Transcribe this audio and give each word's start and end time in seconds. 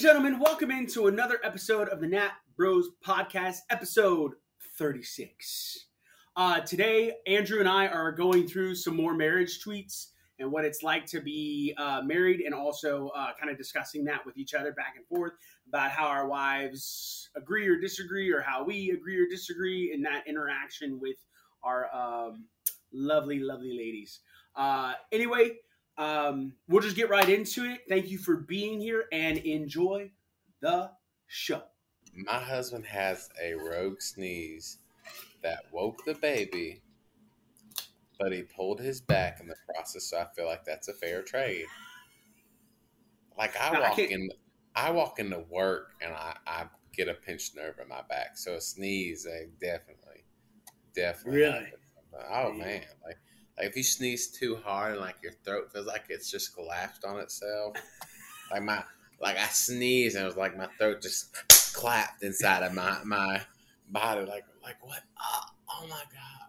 gentlemen, 0.00 0.38
welcome 0.38 0.70
into 0.70 1.08
another 1.08 1.38
episode 1.44 1.86
of 1.90 2.00
the 2.00 2.06
Nat 2.06 2.30
Bros 2.56 2.88
Podcast, 3.06 3.58
episode 3.68 4.32
36. 4.78 5.88
Uh, 6.36 6.60
today, 6.60 7.12
Andrew 7.26 7.60
and 7.60 7.68
I 7.68 7.86
are 7.86 8.10
going 8.10 8.48
through 8.48 8.76
some 8.76 8.96
more 8.96 9.12
marriage 9.12 9.62
tweets 9.62 10.06
and 10.38 10.50
what 10.50 10.64
it's 10.64 10.82
like 10.82 11.04
to 11.04 11.20
be 11.20 11.74
uh, 11.76 12.00
married, 12.02 12.40
and 12.40 12.54
also 12.54 13.08
uh, 13.08 13.32
kind 13.38 13.50
of 13.50 13.58
discussing 13.58 14.02
that 14.04 14.24
with 14.24 14.38
each 14.38 14.54
other 14.54 14.72
back 14.72 14.94
and 14.96 15.06
forth 15.06 15.34
about 15.68 15.90
how 15.90 16.06
our 16.06 16.26
wives 16.26 17.28
agree 17.36 17.68
or 17.68 17.76
disagree, 17.76 18.32
or 18.32 18.40
how 18.40 18.64
we 18.64 18.92
agree 18.92 19.18
or 19.18 19.26
disagree 19.28 19.92
in 19.92 20.00
that 20.00 20.26
interaction 20.26 20.98
with 20.98 21.16
our 21.62 21.94
um, 21.94 22.46
lovely, 22.90 23.38
lovely 23.38 23.76
ladies. 23.76 24.20
Uh, 24.56 24.94
anyway, 25.12 25.50
um, 25.98 26.54
we'll 26.68 26.82
just 26.82 26.96
get 26.96 27.10
right 27.10 27.28
into 27.28 27.64
it. 27.64 27.80
Thank 27.88 28.10
you 28.10 28.18
for 28.18 28.36
being 28.36 28.80
here 28.80 29.04
and 29.12 29.38
enjoy 29.38 30.10
the 30.60 30.90
show. 31.26 31.62
My 32.14 32.38
husband 32.38 32.86
has 32.86 33.28
a 33.40 33.54
rogue 33.54 34.00
sneeze 34.00 34.78
that 35.42 35.60
woke 35.72 36.04
the 36.04 36.14
baby, 36.14 36.82
but 38.18 38.32
he 38.32 38.42
pulled 38.42 38.80
his 38.80 39.00
back 39.00 39.40
in 39.40 39.46
the 39.48 39.54
process. 39.74 40.04
So 40.10 40.18
I 40.18 40.26
feel 40.34 40.46
like 40.46 40.64
that's 40.64 40.88
a 40.88 40.92
fair 40.94 41.22
trade. 41.22 41.66
Like 43.38 43.54
I 43.60 43.72
No, 43.72 43.80
walk 43.80 43.96
can't- 43.96 44.10
in, 44.10 44.28
I 44.74 44.90
walk 44.90 45.18
into 45.18 45.38
work 45.50 45.92
and 46.02 46.12
I, 46.12 46.36
I 46.46 46.66
get 46.92 47.08
a 47.08 47.14
pinched 47.14 47.56
nerve 47.56 47.78
in 47.80 47.88
my 47.88 48.02
back. 48.08 48.36
So 48.36 48.54
a 48.54 48.60
sneeze, 48.60 49.26
like, 49.26 49.50
definitely, 49.60 50.24
definitely. 50.94 51.40
Really? 51.40 51.54
happens. 51.54 51.76
Oh 52.32 52.52
man, 52.52 52.82
like 53.04 53.18
like 53.60 53.68
if 53.68 53.76
you 53.76 53.82
sneeze 53.82 54.28
too 54.28 54.56
hard 54.64 54.92
and 54.92 55.00
like 55.02 55.16
your 55.22 55.32
throat 55.44 55.70
feels 55.70 55.86
like 55.86 56.04
it's 56.08 56.30
just 56.30 56.54
collapsed 56.54 57.04
on 57.04 57.20
itself, 57.20 57.76
like 58.50 58.62
my 58.62 58.82
like 59.20 59.36
I 59.36 59.46
sneezed 59.48 60.16
and 60.16 60.24
it 60.24 60.26
was 60.26 60.36
like 60.36 60.56
my 60.56 60.66
throat 60.78 61.02
just 61.02 61.34
clapped 61.74 62.22
inside 62.22 62.62
of 62.62 62.72
my 62.72 62.98
my 63.04 63.42
body, 63.90 64.24
like 64.24 64.44
like 64.62 64.76
what? 64.82 65.02
Oh, 65.20 65.42
oh 65.68 65.86
my 65.88 66.02
god! 66.10 66.48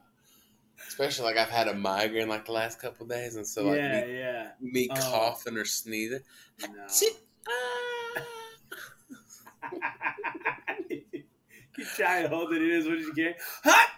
Especially 0.87 1.25
like 1.25 1.37
I've 1.37 1.49
had 1.49 1.67
a 1.67 1.73
migraine 1.73 2.29
like 2.29 2.45
the 2.45 2.53
last 2.53 2.79
couple 2.79 3.03
of 3.03 3.09
days, 3.09 3.35
and 3.35 3.45
so 3.45 3.65
like 3.65 3.77
yeah, 3.77 4.05
me, 4.05 4.17
yeah. 4.17 4.47
me 4.61 4.87
Oh. 4.89 4.95
coughing 4.95 5.57
or 5.57 5.65
sneezing. 5.65 6.21
No. 6.61 6.67
Ah. 8.13 8.21
you 10.89 11.85
try 11.95 12.21
to 12.21 12.29
hold 12.29 12.53
it 12.53 12.61
in 12.61 12.71
as 12.71 12.85
much 12.85 12.99
as 12.99 13.05
you 13.05 13.13
can. 13.13 13.33
Hot! 13.63 13.89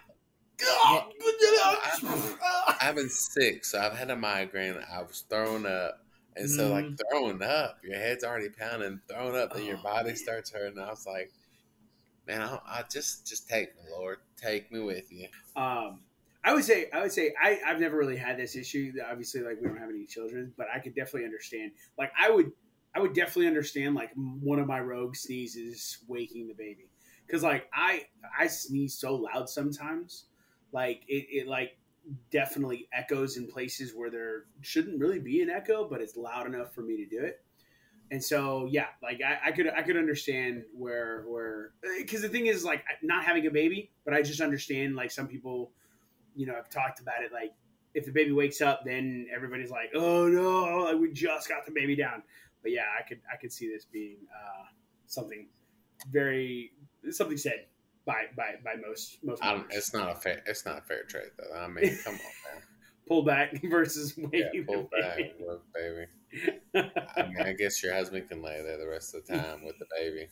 I've 2.84 2.96
been 2.96 3.08
sick, 3.08 3.64
so 3.64 3.80
I've 3.80 3.96
had 3.96 4.10
a 4.10 4.16
migraine. 4.16 4.76
I 4.92 5.02
was 5.02 5.24
throwing 5.28 5.64
up. 5.66 6.00
And 6.36 6.50
so, 6.50 6.70
like, 6.70 6.84
Mhm. 6.84 6.98
throwing 7.10 7.42
up, 7.42 7.78
your 7.82 7.98
head's 7.98 8.24
already 8.24 8.50
pounding, 8.50 9.00
throwing 9.08 9.36
up, 9.36 9.56
your 9.56 9.78
Oh, 9.78 9.82
body 9.82 10.08
man. 10.08 10.16
starts 10.16 10.52
hurting. 10.52 10.78
I 10.78 10.90
was 10.90 11.06
like, 11.06 11.32
man, 12.26 12.42
I, 12.42 12.58
I 12.66 12.84
just, 12.90 13.26
just 13.26 13.48
take 13.48 13.74
me, 13.76 13.82
Lord, 13.90 14.18
take 14.36 14.70
me 14.70 14.80
with 14.80 15.10
you. 15.10 15.28
Um, 15.56 16.00
I 16.44 16.52
would 16.52 16.64
say, 16.64 16.90
I 16.92 17.00
would 17.00 17.12
say, 17.12 17.32
I, 17.42 17.60
I've 17.66 17.80
never 17.80 17.96
really 17.96 18.16
had 18.16 18.36
this 18.36 18.54
issue. 18.56 18.92
Obviously, 19.10 19.40
like 19.40 19.58
we 19.60 19.66
don't 19.66 19.78
have 19.78 19.88
any 19.88 20.04
children, 20.04 20.52
but 20.58 20.66
I 20.74 20.78
could 20.78 20.94
definitely 20.94 21.24
understand. 21.24 21.72
Like, 21.96 22.12
I 22.18 22.30
would, 22.30 22.52
I 22.94 23.00
would 23.00 23.14
definitely 23.14 23.46
understand 23.46 23.94
like 23.94 24.10
one 24.14 24.58
of 24.58 24.66
my 24.66 24.80
rogue 24.80 25.16
sneezes 25.16 25.98
waking 26.06 26.48
the 26.48 26.54
baby, 26.54 26.90
because 27.26 27.42
like 27.42 27.66
I, 27.72 28.02
I 28.38 28.46
sneeze 28.48 28.98
so 28.98 29.14
loud 29.14 29.48
sometimes, 29.48 30.26
like 30.72 31.02
it, 31.08 31.26
it 31.30 31.48
like 31.48 31.78
definitely 32.30 32.88
echoes 32.92 33.36
in 33.36 33.46
places 33.46 33.92
where 33.94 34.10
there 34.10 34.44
shouldn't 34.60 35.00
really 35.00 35.18
be 35.18 35.42
an 35.42 35.50
echo, 35.50 35.88
but 35.88 36.00
it's 36.00 36.16
loud 36.16 36.46
enough 36.46 36.74
for 36.74 36.82
me 36.82 36.96
to 36.96 37.06
do 37.06 37.22
it. 37.22 37.42
And 38.10 38.22
so, 38.22 38.68
yeah, 38.70 38.88
like 39.02 39.20
I, 39.22 39.48
I 39.48 39.52
could, 39.52 39.68
I 39.68 39.82
could 39.82 39.96
understand 39.96 40.64
where, 40.76 41.24
where, 41.26 41.70
because 41.98 42.22
the 42.22 42.28
thing 42.28 42.46
is, 42.46 42.64
like, 42.64 42.84
not 43.02 43.24
having 43.24 43.46
a 43.46 43.50
baby, 43.50 43.90
but 44.04 44.12
I 44.12 44.22
just 44.22 44.40
understand, 44.40 44.94
like, 44.94 45.10
some 45.10 45.26
people, 45.26 45.72
you 46.36 46.46
know, 46.46 46.54
I've 46.56 46.68
talked 46.68 47.00
about 47.00 47.22
it. 47.22 47.32
Like, 47.32 47.54
if 47.94 48.04
the 48.04 48.12
baby 48.12 48.32
wakes 48.32 48.60
up, 48.60 48.84
then 48.84 49.26
everybody's 49.34 49.70
like, 49.70 49.90
"Oh 49.94 50.26
no, 50.26 50.84
like 50.84 50.96
we 50.98 51.12
just 51.12 51.48
got 51.48 51.64
the 51.64 51.72
baby 51.72 51.94
down." 51.94 52.22
But 52.60 52.72
yeah, 52.72 52.86
I 52.98 53.06
could, 53.08 53.20
I 53.32 53.36
could 53.36 53.52
see 53.52 53.68
this 53.68 53.84
being 53.84 54.16
uh, 54.34 54.64
something 55.06 55.46
very, 56.10 56.72
something 57.10 57.36
said 57.36 57.66
by, 58.06 58.24
by, 58.36 58.54
by 58.64 58.74
most, 58.86 59.18
most. 59.22 59.42
I 59.42 59.52
don't, 59.52 59.66
it's 59.70 59.92
not 59.94 60.10
a 60.10 60.14
fair, 60.14 60.42
it's 60.46 60.64
not 60.64 60.78
a 60.78 60.82
fair 60.82 61.04
trade, 61.04 61.30
though. 61.38 61.56
I 61.58 61.68
mean, 61.68 61.98
come 62.04 62.14
on, 62.14 62.62
pull 63.08 63.22
back 63.22 63.60
versus 63.70 64.16
man. 64.16 64.30
waking 64.32 64.50
Yeah, 64.54 64.74
pull 64.74 64.90
back, 65.00 65.18
look, 65.40 65.62
baby. 65.72 66.06
I 66.74 67.22
mean, 67.22 67.42
I 67.42 67.52
guess 67.52 67.82
your 67.82 67.94
husband 67.94 68.28
can 68.28 68.42
lay 68.42 68.62
there 68.62 68.78
the 68.78 68.88
rest 68.88 69.14
of 69.14 69.26
the 69.26 69.34
time 69.38 69.64
with 69.64 69.76
the 69.78 69.86
baby. 69.96 70.28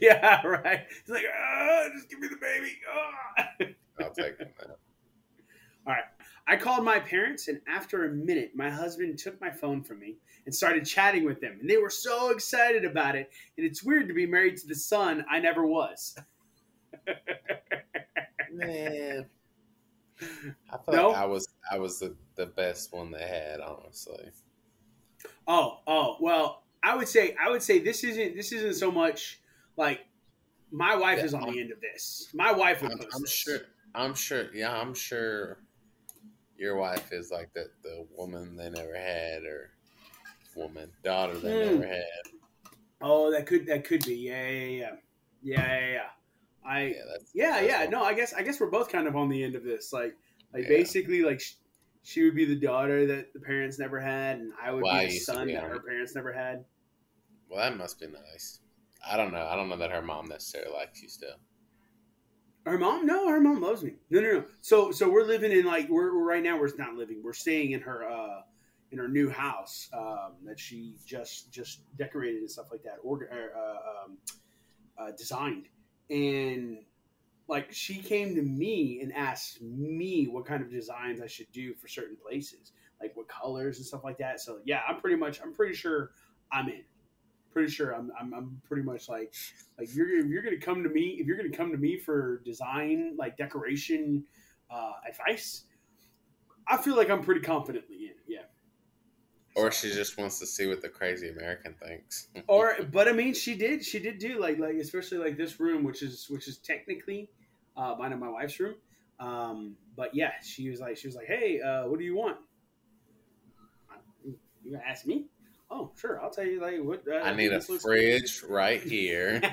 yeah, 0.00 0.46
right. 0.46 0.86
It's 1.00 1.10
like, 1.10 1.24
ah, 1.28 1.88
just 1.94 2.08
give 2.08 2.20
me 2.20 2.28
the 2.28 2.36
baby. 2.36 2.72
Ah. 2.90 3.48
I'll 4.00 4.10
take 4.10 4.38
him 4.38 4.48
now. 4.66 4.74
I 6.46 6.56
called 6.56 6.84
my 6.84 6.98
parents, 6.98 7.48
and 7.48 7.60
after 7.66 8.04
a 8.04 8.10
minute, 8.10 8.52
my 8.54 8.68
husband 8.68 9.18
took 9.18 9.40
my 9.40 9.50
phone 9.50 9.82
from 9.82 10.00
me 10.00 10.16
and 10.44 10.54
started 10.54 10.84
chatting 10.84 11.24
with 11.24 11.40
them. 11.40 11.56
And 11.60 11.70
they 11.70 11.78
were 11.78 11.88
so 11.88 12.30
excited 12.30 12.84
about 12.84 13.16
it. 13.16 13.30
And 13.56 13.66
it's 13.66 13.82
weird 13.82 14.08
to 14.08 14.14
be 14.14 14.26
married 14.26 14.58
to 14.58 14.66
the 14.66 14.74
son 14.74 15.24
I 15.30 15.40
never 15.40 15.66
was. 15.66 16.14
Man, 18.52 19.26
I 20.70 20.76
feel 20.84 20.94
No? 20.94 21.08
like 21.08 21.16
I 21.18 21.26
was 21.26 21.48
I 21.70 21.78
was 21.78 21.98
the, 21.98 22.14
the 22.36 22.46
best 22.46 22.92
one 22.92 23.10
they 23.10 23.26
had, 23.26 23.60
honestly. 23.60 24.30
Oh, 25.46 25.80
oh, 25.86 26.16
well, 26.20 26.62
I 26.82 26.94
would 26.96 27.08
say, 27.08 27.34
I 27.42 27.50
would 27.50 27.62
say 27.62 27.78
this 27.80 28.04
isn't 28.04 28.36
this 28.36 28.52
isn't 28.52 28.74
so 28.74 28.90
much 28.90 29.40
like 29.76 30.00
my 30.70 30.94
wife 30.94 31.18
Yeah, 31.18 31.24
is 31.24 31.34
on 31.34 31.44
I'm- 31.44 31.52
the 31.52 31.60
end 31.60 31.72
of 31.72 31.80
this. 31.80 32.28
My 32.34 32.52
wife 32.52 32.82
would 32.82 32.92
I'm, 32.92 33.00
I'm 33.14 33.26
sure. 33.26 33.58
I'm 33.94 34.14
sure. 34.14 34.54
Yeah, 34.54 34.72
I'm 34.76 34.94
sure. 34.94 35.58
Your 36.56 36.76
wife 36.76 37.12
is 37.12 37.30
like 37.30 37.52
the 37.54 37.70
the 37.82 38.06
woman 38.16 38.56
they 38.56 38.70
never 38.70 38.96
had, 38.96 39.42
or 39.44 39.70
woman 40.54 40.90
daughter 41.02 41.38
they 41.38 41.52
Hmm. 41.52 41.80
never 41.80 41.86
had. 41.86 42.04
Oh, 43.00 43.30
that 43.32 43.46
could 43.46 43.66
that 43.66 43.84
could 43.84 44.04
be. 44.04 44.14
Yeah, 44.14 44.48
yeah, 44.48 44.66
yeah, 44.66 44.90
yeah, 45.42 45.78
yeah, 45.80 45.90
yeah. 45.92 46.06
I 46.64 46.94
Yeah, 47.34 47.60
Yeah, 47.60 47.82
yeah. 47.84 47.90
No, 47.90 48.02
I 48.02 48.14
guess 48.14 48.32
I 48.32 48.42
guess 48.42 48.60
we're 48.60 48.70
both 48.70 48.88
kind 48.88 49.06
of 49.06 49.16
on 49.16 49.28
the 49.28 49.42
end 49.42 49.54
of 49.54 49.64
this. 49.64 49.92
Like, 49.92 50.16
like 50.52 50.62
Yeah. 50.64 50.68
basically, 50.68 51.22
like 51.22 51.40
sh- 51.40 51.54
she 52.02 52.24
would 52.24 52.34
be 52.34 52.44
the 52.44 52.56
daughter 52.56 53.06
that 53.06 53.32
the 53.32 53.40
parents 53.40 53.78
never 53.78 54.00
had, 54.00 54.38
and 54.38 54.52
I 54.62 54.72
would 54.72 54.82
Well, 54.82 55.00
be 55.00 55.06
the 55.06 55.18
son 55.18 55.46
be 55.46 55.54
that 55.54 55.62
her 55.64 55.80
parents 55.80 56.14
never 56.14 56.32
had. 56.32 56.64
Well, 57.48 57.58
that 57.58 57.76
must 57.76 57.98
be 58.00 58.06
nice. 58.06 58.60
I 59.06 59.16
don't 59.16 59.32
know. 59.32 59.46
I 59.46 59.56
don't 59.56 59.68
know 59.68 59.76
that 59.76 59.90
her 59.90 60.02
mom 60.02 60.26
necessarily 60.26 60.72
likes 60.72 61.02
you 61.02 61.08
still. 61.08 61.36
Her 62.64 62.78
mom? 62.78 63.04
No, 63.04 63.28
her 63.28 63.40
mom 63.40 63.60
loves 63.60 63.82
me. 63.82 63.96
No, 64.08 64.20
no, 64.20 64.32
no. 64.32 64.44
So, 64.62 64.90
so 64.90 65.10
we're 65.10 65.24
living 65.24 65.52
in 65.52 65.66
like 65.66 65.88
we're, 65.90 66.16
we're 66.16 66.24
right 66.24 66.42
now. 66.42 66.58
We're 66.58 66.74
not 66.78 66.94
living. 66.94 67.20
We're 67.22 67.34
staying 67.34 67.72
in 67.72 67.80
her 67.82 68.08
uh 68.08 68.40
in 68.90 68.98
her 68.98 69.08
new 69.08 69.28
house 69.28 69.88
um, 69.92 70.34
that 70.44 70.58
she 70.58 70.94
just 71.04 71.52
just 71.52 71.80
decorated 71.96 72.40
and 72.40 72.50
stuff 72.50 72.66
like 72.70 72.82
that, 72.84 72.96
or 73.02 73.28
uh, 73.30 74.04
um, 74.04 74.18
uh, 74.96 75.10
designed, 75.18 75.66
and 76.10 76.78
like 77.48 77.72
she 77.72 77.96
came 77.96 78.34
to 78.34 78.42
me 78.42 79.00
and 79.02 79.12
asked 79.12 79.60
me 79.60 80.26
what 80.26 80.46
kind 80.46 80.62
of 80.62 80.70
designs 80.70 81.20
I 81.20 81.26
should 81.26 81.50
do 81.52 81.74
for 81.74 81.88
certain 81.88 82.16
places, 82.16 82.72
like 83.00 83.16
what 83.16 83.28
colors 83.28 83.78
and 83.78 83.86
stuff 83.86 84.04
like 84.04 84.18
that. 84.18 84.40
So 84.40 84.60
yeah, 84.64 84.80
I'm 84.88 85.00
pretty 85.00 85.16
much 85.16 85.40
I'm 85.42 85.52
pretty 85.52 85.74
sure 85.74 86.10
I'm 86.52 86.68
in. 86.68 86.84
Pretty 87.52 87.70
sure 87.70 87.92
I'm 87.92 88.10
I'm, 88.18 88.32
I'm 88.34 88.60
pretty 88.66 88.82
much 88.82 89.08
like 89.08 89.34
like 89.78 89.94
you're 89.94 90.08
you're 90.26 90.42
gonna 90.42 90.58
come 90.58 90.82
to 90.82 90.88
me 90.88 91.18
if 91.20 91.26
you're 91.26 91.36
gonna 91.36 91.50
come 91.50 91.70
to 91.70 91.78
me 91.78 91.98
for 91.98 92.40
design 92.44 93.14
like 93.18 93.36
decoration 93.36 94.24
uh, 94.70 94.92
advice, 95.08 95.64
I 96.66 96.78
feel 96.78 96.96
like 96.96 97.10
I'm 97.10 97.22
pretty 97.22 97.42
confidently 97.42 97.96
in. 98.06 98.14
Yeah. 98.26 98.40
Or 99.56 99.70
she 99.70 99.90
just 99.92 100.18
wants 100.18 100.40
to 100.40 100.46
see 100.46 100.66
what 100.66 100.82
the 100.82 100.88
crazy 100.88 101.28
American 101.28 101.74
thinks. 101.74 102.28
or 102.48 102.76
but 102.92 103.06
I 103.08 103.12
mean 103.12 103.34
she 103.34 103.54
did 103.54 103.84
she 103.84 103.98
did 104.00 104.18
do 104.18 104.40
like 104.40 104.58
like 104.58 104.74
especially 104.74 105.18
like 105.18 105.36
this 105.36 105.60
room 105.60 105.84
which 105.84 106.02
is 106.02 106.26
which 106.28 106.48
is 106.48 106.58
technically 106.58 107.30
uh 107.76 107.94
mine 107.98 108.10
and 108.12 108.20
my 108.20 108.28
wife's 108.28 108.58
room 108.58 108.74
um 109.20 109.76
but 109.96 110.12
yeah 110.14 110.32
she 110.42 110.68
was 110.70 110.80
like 110.80 110.96
she 110.96 111.06
was 111.06 111.14
like 111.14 111.26
hey 111.26 111.60
uh 111.60 111.86
what 111.86 111.98
do 112.00 112.04
you 112.04 112.16
want 112.16 112.36
you 114.64 114.72
gonna 114.72 114.82
ask 114.84 115.06
me 115.06 115.26
oh 115.70 115.92
sure 115.96 116.20
I'll 116.20 116.30
tell 116.30 116.46
you 116.46 116.60
like 116.60 116.80
what 116.82 117.04
uh, 117.06 117.18
I 117.24 117.34
need 117.34 117.52
a 117.52 117.60
fridge 117.60 118.42
right 118.48 118.82
here. 118.82 119.40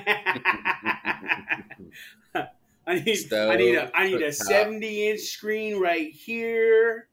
I 2.86 2.98
need 2.98 3.14
Stove, 3.16 3.50
I 3.50 3.56
need 3.56 3.74
a 3.76 3.96
I 3.96 4.06
need 4.08 4.22
a 4.22 4.32
seventy 4.32 5.08
inch 5.10 5.20
screen 5.20 5.78
right 5.78 6.10
here 6.12 7.08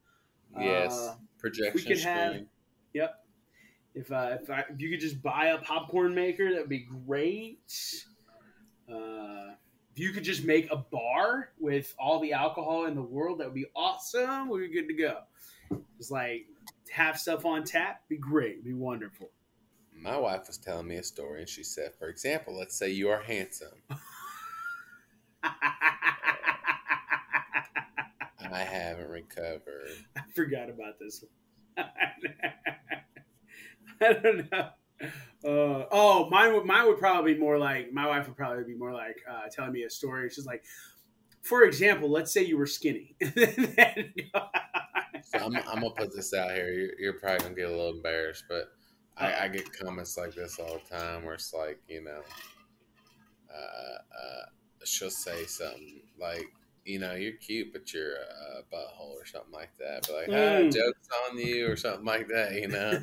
Yes, 0.57 0.91
Uh, 0.91 1.15
projection 1.37 1.73
we 1.75 1.81
could 1.83 1.99
screen. 1.99 2.13
have- 2.15 2.41
Yep. 2.93 3.15
If 3.95 4.11
uh, 4.11 4.37
if, 4.41 4.49
I, 4.49 4.65
if 4.69 4.79
you 4.81 4.89
could 4.89 4.99
just 4.99 5.21
buy 5.21 5.47
a 5.47 5.57
popcorn 5.57 6.13
maker, 6.13 6.51
that 6.51 6.61
would 6.61 6.69
be 6.69 6.87
great. 7.05 7.59
Uh, 8.91 9.53
if 9.91 9.99
you 9.99 10.11
could 10.11 10.23
just 10.23 10.43
make 10.45 10.71
a 10.71 10.77
bar 10.77 11.49
with 11.59 11.93
all 11.99 12.19
the 12.19 12.33
alcohol 12.33 12.85
in 12.85 12.95
the 12.95 13.01
world, 13.01 13.39
that 13.39 13.45
would 13.47 13.55
be 13.55 13.65
awesome. 13.75 14.49
We'd 14.49 14.71
be 14.71 14.73
good 14.73 14.87
to 14.87 14.93
go. 14.93 15.17
Just 15.97 16.11
like 16.11 16.45
have 16.91 17.19
stuff 17.19 17.45
on 17.45 17.63
tap, 17.63 18.01
be 18.09 18.17
great, 18.17 18.63
be 18.63 18.73
wonderful. 18.73 19.29
my 19.93 20.17
wife 20.17 20.47
was 20.47 20.57
telling 20.57 20.87
me 20.87 20.95
a 20.95 21.03
story, 21.03 21.41
and 21.41 21.49
she 21.49 21.63
said, 21.63 21.93
for 21.99 22.07
example, 22.07 22.57
let's 22.57 22.75
say 22.75 22.89
you 22.89 23.09
are 23.09 23.21
handsome. 23.21 23.69
I 28.51 28.63
haven't 28.63 29.09
recovered. 29.09 30.05
I 30.17 30.21
forgot 30.33 30.69
about 30.69 30.99
this 30.99 31.21
one. 31.21 31.29
I 34.01 34.13
don't 34.13 34.51
know. 34.51 34.69
Uh, 35.45 35.85
oh, 35.91 36.29
mine 36.29 36.53
would 36.53 36.65
mine 36.65 36.85
would 36.87 36.97
probably 36.97 37.33
be 37.33 37.39
more 37.39 37.57
like 37.57 37.93
my 37.93 38.05
wife 38.07 38.27
would 38.27 38.35
probably 38.35 38.65
be 38.65 38.75
more 38.75 38.91
like 38.91 39.15
uh, 39.29 39.43
telling 39.51 39.71
me 39.71 39.83
a 39.83 39.89
story. 39.89 40.29
She's 40.29 40.45
like, 40.45 40.65
for 41.41 41.63
example, 41.63 42.09
let's 42.09 42.33
say 42.33 42.43
you 42.43 42.57
were 42.57 42.65
skinny. 42.65 43.15
So 45.31 45.37
I'm, 45.37 45.55
I'm 45.55 45.81
gonna 45.81 45.91
put 45.91 46.15
this 46.15 46.33
out 46.33 46.51
here. 46.51 46.71
You're, 46.71 46.99
you're 46.99 47.19
probably 47.19 47.39
gonna 47.39 47.55
get 47.55 47.67
a 47.67 47.69
little 47.69 47.93
embarrassed, 47.93 48.45
but 48.49 48.71
I, 49.17 49.45
I 49.45 49.47
get 49.47 49.71
comments 49.71 50.17
like 50.17 50.33
this 50.33 50.57
all 50.59 50.79
the 50.79 50.95
time 50.95 51.23
where 51.23 51.35
it's 51.35 51.53
like, 51.53 51.79
you 51.87 52.03
know, 52.03 52.21
uh, 53.53 53.97
uh, 53.97 54.45
she'll 54.85 55.11
say 55.11 55.45
something 55.45 56.01
like, 56.19 56.47
you 56.85 56.99
know, 56.99 57.13
you're 57.13 57.33
cute, 57.33 57.71
but 57.73 57.93
you're 57.93 58.15
a 58.15 58.63
butthole 58.73 59.11
or 59.13 59.25
something 59.25 59.51
like 59.51 59.71
that. 59.79 60.03
But 60.07 60.15
like, 60.15 60.29
ah, 60.33 60.63
Mm. 60.63 60.71
jokes 60.71 61.07
on 61.29 61.37
you 61.37 61.69
or 61.71 61.75
something 61.75 62.05
like 62.05 62.27
that, 62.29 62.53
you 62.53 62.67
know. 62.67 62.99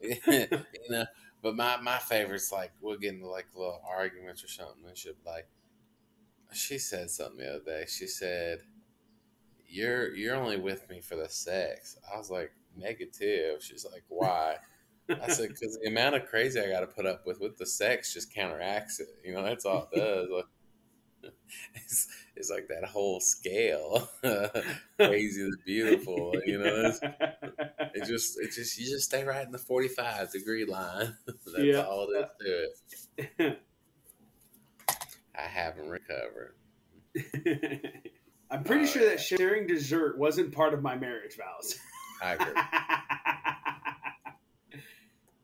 you 0.02 0.90
know. 0.90 1.04
But 1.42 1.56
my 1.56 1.76
my 1.80 1.98
favorite's 1.98 2.52
like 2.52 2.72
we'll 2.80 2.98
get 2.98 3.14
into 3.14 3.28
like 3.28 3.46
little 3.54 3.80
arguments 3.88 4.42
or 4.44 4.48
something, 4.48 4.84
and 4.86 4.96
she'll 4.96 5.14
like, 5.26 5.48
she 6.52 6.78
said 6.78 7.10
something 7.10 7.38
the 7.38 7.50
other 7.56 7.64
day. 7.64 7.84
She 7.88 8.06
said, 8.06 8.60
"You're 9.68 10.14
you're 10.14 10.34
only 10.36 10.56
with 10.58 10.88
me 10.88 11.00
for 11.00 11.16
the 11.16 11.28
sex." 11.28 11.96
I 12.12 12.16
was 12.18 12.30
like, 12.30 12.52
"Negative." 12.76 13.62
She's 13.62 13.84
like, 13.84 14.04
"Why?" 14.08 14.56
I 15.20 15.28
said, 15.28 15.48
"Because 15.50 15.78
the 15.82 15.88
amount 15.88 16.16
of 16.16 16.26
crazy 16.26 16.60
I 16.60 16.68
got 16.68 16.80
to 16.80 16.86
put 16.86 17.06
up 17.06 17.26
with 17.26 17.40
with 17.40 17.56
the 17.58 17.66
sex 17.66 18.14
just 18.14 18.32
counteracts 18.34 19.00
it. 19.00 19.08
You 19.24 19.34
know, 19.34 19.42
that's 19.42 19.64
all 19.66 19.88
it 19.92 19.96
does." 19.98 20.28
Like, 20.30 20.44
it's, 21.74 22.08
it's 22.36 22.50
like 22.50 22.68
that 22.68 22.84
whole 22.88 23.20
scale, 23.20 24.08
crazy 24.98 25.42
to 25.50 25.56
beautiful. 25.64 26.34
You 26.46 26.58
know, 26.58 26.82
it's, 26.86 27.00
it 27.02 28.04
just 28.06 28.38
it 28.40 28.52
just 28.52 28.78
you 28.78 28.86
just 28.86 29.04
stay 29.06 29.24
right 29.24 29.44
in 29.44 29.52
the 29.52 29.58
forty 29.58 29.88
five 29.88 30.30
degree 30.32 30.64
line. 30.64 31.16
That's 31.26 31.38
Yeah. 31.58 31.82
all 31.82 32.08
is 32.10 32.26
to 32.40 32.68
it. 33.38 33.58
I 35.36 35.42
haven't 35.42 35.88
recovered. 35.88 36.54
I'm 38.50 38.64
pretty 38.64 38.84
Oh, 38.84 38.86
sure 38.86 39.02
yeah. 39.02 39.10
that 39.10 39.20
sharing 39.20 39.66
dessert 39.66 40.18
wasn't 40.18 40.52
part 40.52 40.74
of 40.74 40.82
my 40.82 40.96
marriage 40.96 41.36
vows. 41.36 41.78
I 42.22 42.32
agree. 42.34 42.62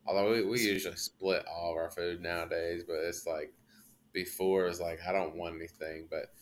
Although 0.06 0.32
we, 0.32 0.44
we 0.44 0.60
usually 0.60 0.96
split 0.96 1.44
all 1.46 1.70
of 1.72 1.76
our 1.76 1.90
food 1.90 2.20
nowadays, 2.20 2.82
but 2.86 2.96
it's 3.04 3.26
like 3.26 3.52
before 4.14 4.66
is 4.69 4.81
like 4.81 5.00
I 5.06 5.12
don't 5.12 5.37
want 5.37 5.56
anything, 5.56 6.06
but 6.08 6.32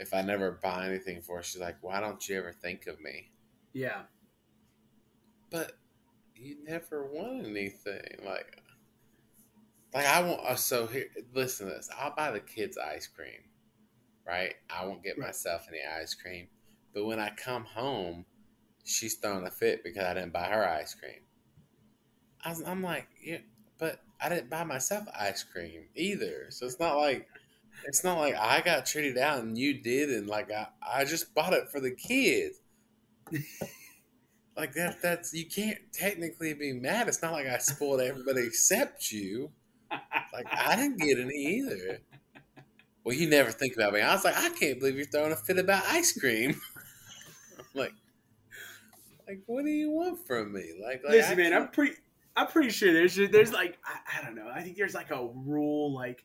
if 0.00 0.14
I 0.14 0.22
never 0.22 0.58
buy 0.62 0.86
anything 0.86 1.20
for 1.20 1.36
her, 1.38 1.42
she's 1.42 1.60
like, 1.60 1.76
Why 1.82 2.00
don't 2.00 2.26
you 2.26 2.38
ever 2.38 2.52
think 2.52 2.86
of 2.86 2.98
me? 3.00 3.30
yeah. 3.74 4.02
But 5.50 5.72
you 6.34 6.56
never 6.64 7.06
want 7.06 7.46
anything. 7.46 8.20
Like 8.24 8.62
like 9.92 10.06
I 10.06 10.22
want 10.22 10.40
uh, 10.46 10.54
so 10.54 10.86
here 10.86 11.06
listen 11.34 11.68
to 11.68 11.74
this. 11.74 11.90
I'll 11.98 12.14
buy 12.14 12.30
the 12.30 12.40
kids 12.40 12.78
ice 12.78 13.06
cream. 13.06 13.50
Right? 14.26 14.54
I 14.70 14.86
won't 14.86 15.02
get 15.02 15.18
myself 15.18 15.66
any 15.68 15.80
ice 16.00 16.14
cream. 16.14 16.46
But 16.94 17.04
when 17.04 17.18
I 17.18 17.30
come 17.36 17.64
home, 17.64 18.24
she's 18.84 19.16
throwing 19.16 19.46
a 19.46 19.50
fit 19.50 19.82
because 19.84 20.04
I 20.04 20.14
didn't 20.14 20.32
buy 20.32 20.44
her 20.44 20.66
ice 20.66 20.94
cream. 20.94 21.20
I 22.44 22.54
I'm 22.66 22.82
like, 22.82 23.08
yeah, 23.22 23.38
but 23.78 24.00
I 24.22 24.28
didn't 24.28 24.50
buy 24.50 24.64
myself 24.64 25.06
ice 25.18 25.42
cream 25.42 25.84
either. 25.94 26.46
So 26.50 26.66
it's 26.66 26.78
not 26.78 26.96
like 26.96 27.26
it's 27.86 28.04
not 28.04 28.18
like 28.18 28.36
I 28.36 28.60
got 28.60 28.86
treated 28.86 29.18
out 29.18 29.42
and 29.42 29.56
you 29.58 29.74
did, 29.74 30.10
and 30.10 30.28
like 30.28 30.50
I, 30.50 30.68
I 30.86 31.04
just 31.04 31.34
bought 31.34 31.52
it 31.52 31.68
for 31.68 31.80
the 31.80 31.90
kids. 31.90 32.60
like 34.56 34.74
that, 34.74 34.96
that's 35.02 35.32
you 35.32 35.46
can't 35.46 35.78
technically 35.92 36.54
be 36.54 36.72
mad. 36.72 37.08
It's 37.08 37.22
not 37.22 37.32
like 37.32 37.46
I 37.46 37.58
spoiled 37.58 38.00
everybody 38.00 38.46
except 38.46 39.10
you. 39.10 39.50
Like 40.32 40.46
I 40.50 40.76
didn't 40.76 40.98
get 40.98 41.18
any 41.18 41.34
either. 41.34 42.00
Well, 43.04 43.16
you 43.16 43.28
never 43.28 43.50
think 43.50 43.74
about 43.74 43.92
me. 43.92 44.00
I 44.00 44.14
was 44.14 44.24
like, 44.24 44.36
I 44.36 44.48
can't 44.50 44.78
believe 44.78 44.96
you're 44.96 45.04
throwing 45.06 45.32
a 45.32 45.36
fit 45.36 45.58
about 45.58 45.84
ice 45.86 46.18
cream. 46.18 46.60
Like, 47.74 47.94
like 49.26 49.40
what 49.46 49.64
do 49.64 49.70
you 49.70 49.90
want 49.90 50.26
from 50.26 50.52
me? 50.52 50.74
Like, 50.78 51.02
like 51.04 51.12
Listen, 51.12 51.32
I 51.32 51.36
man, 51.36 51.54
I'm 51.54 51.68
pretty. 51.68 51.94
I'm 52.36 52.46
pretty 52.46 52.70
sure 52.70 52.92
there's 52.92 53.16
there's 53.16 53.52
like 53.52 53.78
I, 53.84 54.18
I 54.20 54.24
don't 54.24 54.34
know. 54.34 54.50
I 54.52 54.62
think 54.62 54.76
there's 54.76 54.94
like 54.94 55.10
a 55.10 55.26
rule. 55.26 55.94
Like 55.94 56.24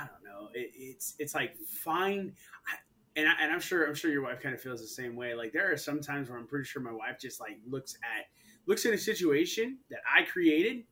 I 0.00 0.06
don't 0.06 0.24
know. 0.24 0.48
It, 0.54 0.70
it's 0.74 1.14
it's 1.18 1.34
like 1.34 1.56
fine. 1.58 2.32
I, 2.66 2.76
and, 3.16 3.28
I, 3.28 3.32
and 3.42 3.52
I'm 3.52 3.60
sure 3.60 3.86
I'm 3.86 3.94
sure 3.94 4.10
your 4.10 4.22
wife 4.22 4.40
kind 4.40 4.54
of 4.54 4.60
feels 4.60 4.80
the 4.80 4.86
same 4.86 5.16
way. 5.16 5.34
Like 5.34 5.52
there 5.52 5.72
are 5.72 5.76
some 5.76 6.00
times 6.00 6.28
where 6.28 6.38
I'm 6.38 6.46
pretty 6.46 6.64
sure 6.64 6.82
my 6.82 6.92
wife 6.92 7.18
just 7.20 7.40
like 7.40 7.58
looks 7.68 7.96
at 8.02 8.26
looks 8.66 8.86
at 8.86 8.92
a 8.92 8.98
situation 8.98 9.78
that 9.90 10.00
I 10.08 10.22
created 10.22 10.84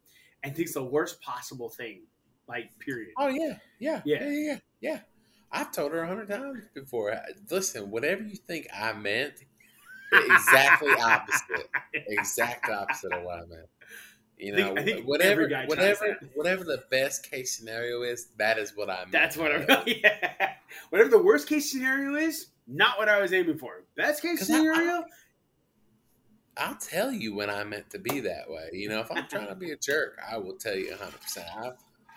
and 0.42 0.54
thinks 0.54 0.74
the 0.74 0.82
worst 0.84 1.20
possible 1.20 1.70
thing. 1.70 2.02
Like 2.48 2.76
period. 2.80 3.12
Oh 3.18 3.28
yeah, 3.28 3.58
yeah, 3.78 4.02
Yeah. 4.04 4.22
yeah, 4.24 4.28
yeah, 4.28 4.30
yeah. 4.30 4.58
yeah. 4.80 4.98
I've 5.52 5.72
told 5.72 5.92
her 5.92 6.02
a 6.02 6.06
hundred 6.08 6.28
times 6.28 6.64
before. 6.74 7.16
Listen, 7.50 7.90
whatever 7.90 8.22
you 8.22 8.36
think 8.36 8.68
I 8.72 8.92
meant, 8.92 9.34
exactly 10.12 10.92
opposite, 10.92 11.68
exact 11.94 12.68
opposite 12.70 13.12
of 13.12 13.24
what 13.24 13.38
I 13.38 13.46
meant. 13.46 13.68
You 14.40 14.54
I 14.54 14.56
think- 14.56 14.74
know, 14.74 14.80
I 14.80 14.84
think 14.84 15.06
whatever, 15.06 15.42
whatever, 15.66 16.16
that. 16.20 16.30
whatever 16.34 16.64
the 16.64 16.84
best 16.90 17.30
case 17.30 17.56
scenario 17.56 18.02
is, 18.02 18.28
that 18.38 18.58
is 18.58 18.76
what 18.76 18.90
I 18.90 19.00
meant. 19.00 19.12
That's 19.12 19.36
what 19.36 19.52
I'm. 19.52 19.66
Yeah. 19.86 20.52
Whatever 20.90 21.10
the 21.10 21.22
worst 21.22 21.48
case 21.48 21.70
scenario 21.70 22.14
is, 22.16 22.46
not 22.66 22.98
what 22.98 23.08
I 23.08 23.20
was 23.20 23.32
aiming 23.32 23.58
for. 23.58 23.84
Best 23.96 24.22
case 24.22 24.38
'Cause 24.38 24.50
I- 24.50 24.54
I- 24.54 24.58
scenario. 24.58 25.04
I'll 26.56 26.76
tell 26.76 27.12
you 27.12 27.34
when 27.34 27.48
I 27.48 27.64
meant 27.64 27.90
to 27.90 27.98
be 27.98 28.20
that 28.20 28.50
way. 28.50 28.68
You 28.72 28.88
know, 28.88 29.00
if 29.00 29.10
I'm 29.10 29.26
trying 29.28 29.46
to 29.48 29.54
be 29.54 29.70
a 29.70 29.76
jerk, 29.76 30.18
I 30.30 30.36
will 30.36 30.56
tell 30.56 30.74
you 30.76 30.90
100. 30.90 31.20
percent 31.20 31.46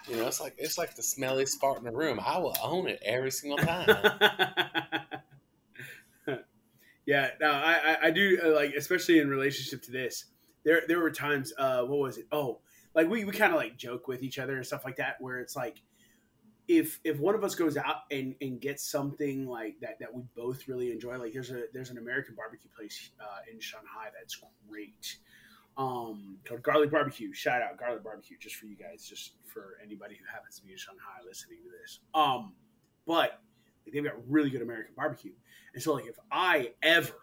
You 0.10 0.18
know, 0.18 0.28
it's 0.28 0.42
like 0.42 0.56
it's 0.58 0.78
like 0.78 0.96
the 0.96 1.04
smelly 1.04 1.46
fart 1.46 1.78
in 1.80 1.86
the 1.86 1.92
room. 1.92 2.20
I 2.24 2.38
will 2.40 2.56
own 2.62 2.88
it 2.90 3.00
every 3.06 3.32
single 3.32 3.58
time. 3.60 3.88
yeah, 7.06 7.30
no, 7.40 7.52
I, 7.52 7.74
I, 7.74 7.98
I 8.08 8.12
do 8.12 8.40
uh, 8.44 8.50
like, 8.54 8.74
especially 8.76 9.20
in 9.20 9.30
relationship 9.30 9.82
to 9.84 9.92
this. 9.92 10.26
There, 10.64 10.82
there 10.88 11.00
were 11.00 11.12
times. 11.12 11.54
Uh, 11.58 11.84
what 11.84 12.00
was 12.00 12.18
it? 12.18 12.28
Oh, 12.32 12.60
like 12.96 13.10
we, 13.10 13.26
we 13.26 13.32
kind 13.32 13.54
of 13.54 13.60
like 13.60 13.78
joke 13.78 14.08
with 14.08 14.24
each 14.24 14.40
other 14.40 14.56
and 14.56 14.66
stuff 14.66 14.86
like 14.86 14.98
that. 14.98 15.16
Where 15.20 15.40
it's 15.40 15.56
like, 15.56 15.82
if 16.68 17.00
if 17.04 17.20
one 17.20 17.36
of 17.36 17.44
us 17.44 17.56
goes 17.56 17.78
out 17.78 18.04
and 18.12 18.36
and 18.42 18.62
gets 18.62 18.90
something 18.90 19.48
like 19.48 19.80
that 19.82 20.00
that 20.00 20.14
we 20.14 20.24
both 20.36 20.68
really 20.68 20.92
enjoy, 20.92 21.18
like 21.18 21.34
there's 21.34 21.52
a 21.52 21.64
there's 21.74 21.90
an 21.90 21.98
American 21.98 22.36
barbecue 22.36 22.70
place 22.76 23.12
uh, 23.20 23.40
in 23.52 23.60
Shanghai 23.60 24.10
that's 24.18 24.40
great. 24.70 25.18
Um, 25.76 26.38
called 26.46 26.62
Garlic 26.62 26.92
Barbecue. 26.92 27.34
Shout 27.34 27.64
out 27.64 27.78
Garlic 27.78 28.04
Barbecue, 28.04 28.38
just 28.40 28.56
for 28.58 28.68
you 28.68 28.76
guys, 28.76 29.08
just 29.08 29.34
for 29.46 29.78
anybody 29.84 30.16
who 30.16 30.26
happens 30.32 30.58
to 30.60 30.64
be 30.64 30.72
in 30.72 30.78
Shanghai 30.78 31.26
listening 31.28 31.60
to 31.64 31.70
this. 31.82 32.00
Um, 32.14 32.54
but 33.08 33.14
like, 33.14 33.32
they've 33.92 34.04
got 34.04 34.14
really 34.30 34.52
good 34.52 34.62
American 34.62 34.94
barbecue. 34.96 35.32
And 35.74 35.82
so, 35.82 35.94
like, 35.94 36.06
if 36.06 36.20
I 36.32 36.74
ever 36.84 37.16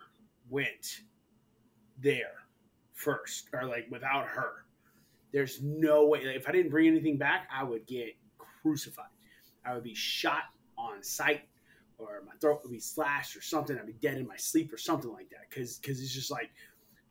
went 0.48 1.02
there 2.00 2.32
first, 3.00 3.48
or 3.52 3.64
like 3.64 3.86
without 3.90 4.26
her, 4.26 4.64
there's 5.32 5.60
no 5.62 6.06
way. 6.06 6.24
Like, 6.24 6.36
if 6.36 6.48
I 6.48 6.52
didn't 6.52 6.70
bring 6.70 6.86
anything 6.86 7.16
back, 7.16 7.48
I 7.54 7.64
would 7.64 7.86
get 7.86 8.16
crucified. 8.62 9.06
I 9.64 9.74
would 9.74 9.84
be 9.84 9.94
shot 9.94 10.44
on 10.76 11.02
sight, 11.02 11.42
or 11.98 12.22
my 12.26 12.32
throat 12.40 12.60
would 12.62 12.72
be 12.72 12.80
slashed, 12.80 13.36
or 13.36 13.42
something. 13.42 13.78
I'd 13.78 13.86
be 13.86 13.92
dead 13.94 14.18
in 14.18 14.26
my 14.26 14.36
sleep, 14.36 14.72
or 14.72 14.78
something 14.78 15.12
like 15.12 15.30
that. 15.30 15.48
Because 15.48 15.78
because 15.78 16.00
it's 16.00 16.12
just 16.12 16.30
like 16.30 16.50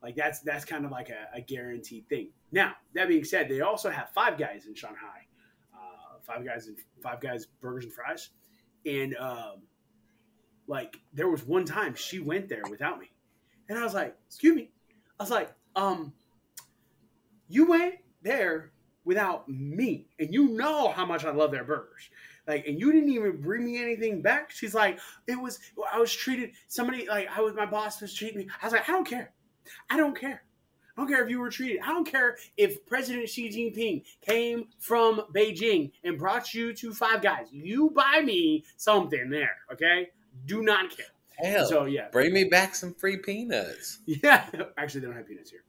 like 0.01 0.15
that's 0.15 0.41
that's 0.41 0.65
kind 0.65 0.85
of 0.85 0.91
like 0.91 1.09
a, 1.09 1.37
a 1.37 1.41
guaranteed 1.41 2.07
thing. 2.09 2.29
Now 2.51 2.73
that 2.93 3.07
being 3.07 3.23
said, 3.23 3.49
they 3.49 3.61
also 3.61 3.89
have 3.89 4.09
Five 4.13 4.37
Guys 4.37 4.65
in 4.67 4.75
Shanghai. 4.75 5.25
Uh, 5.73 6.19
five 6.21 6.45
Guys 6.45 6.67
and 6.67 6.77
Five 7.01 7.21
Guys 7.21 7.47
burgers 7.61 7.85
and 7.85 7.93
fries, 7.93 8.29
and 8.85 9.15
um, 9.17 9.61
like 10.67 10.97
there 11.13 11.29
was 11.29 11.45
one 11.45 11.65
time 11.65 11.95
she 11.95 12.19
went 12.19 12.47
there 12.47 12.63
without 12.69 12.99
me, 12.99 13.11
and 13.67 13.77
I 13.77 13.83
was 13.83 13.93
like, 13.93 14.15
"Excuse 14.27 14.55
me," 14.55 14.69
I 15.19 15.23
was 15.23 15.31
like, 15.31 15.51
"Um, 15.79 16.13
you 17.47 17.67
went 17.67 17.95
there 18.21 18.71
without 19.05 19.47
me, 19.47 20.07
and 20.19 20.33
you 20.33 20.49
know 20.49 20.89
how 20.89 21.05
much 21.05 21.25
I 21.25 21.31
love 21.31 21.51
their 21.51 21.63
burgers." 21.63 22.09
Like, 22.47 22.65
and 22.65 22.79
you 22.79 22.91
didn't 22.91 23.09
even 23.09 23.41
bring 23.41 23.63
me 23.63 23.79
anything 23.79 24.23
back. 24.23 24.49
She's 24.49 24.73
like, 24.73 24.99
it 25.27 25.39
was, 25.39 25.59
I 25.93 25.99
was 25.99 26.11
treated, 26.11 26.53
somebody, 26.67 27.07
like, 27.07 27.27
I 27.29 27.41
was, 27.41 27.53
my 27.53 27.67
boss 27.67 28.01
was 28.01 28.11
treating 28.11 28.39
me. 28.39 28.47
I 28.59 28.65
was 28.65 28.73
like, 28.73 28.89
I 28.89 28.91
don't 28.91 29.07
care. 29.07 29.31
I 29.87 29.97
don't 29.97 30.19
care. 30.19 30.41
I 30.97 31.01
don't 31.01 31.07
care 31.07 31.23
if 31.23 31.29
you 31.29 31.39
were 31.39 31.51
treated. 31.51 31.79
I 31.81 31.89
don't 31.89 32.09
care 32.09 32.37
if 32.57 32.85
President 32.87 33.29
Xi 33.29 33.49
Jinping 33.49 34.03
came 34.19 34.67
from 34.79 35.21
Beijing 35.33 35.91
and 36.03 36.17
brought 36.17 36.53
you 36.55 36.73
to 36.73 36.91
Five 36.91 37.21
Guys. 37.21 37.47
You 37.51 37.91
buy 37.91 38.21
me 38.21 38.65
something 38.77 39.29
there, 39.29 39.55
okay? 39.71 40.09
Do 40.45 40.63
not 40.63 40.89
care. 40.89 41.05
Hell, 41.37 41.65
So 41.67 41.85
yeah, 41.85 42.09
bring 42.11 42.33
me 42.33 42.45
back 42.45 42.75
some 42.75 42.93
free 42.93 43.17
peanuts. 43.17 43.99
yeah. 44.05 44.49
Actually, 44.77 45.01
they 45.01 45.07
don't 45.07 45.15
have 45.15 45.27
peanuts 45.27 45.51
here. 45.51 45.63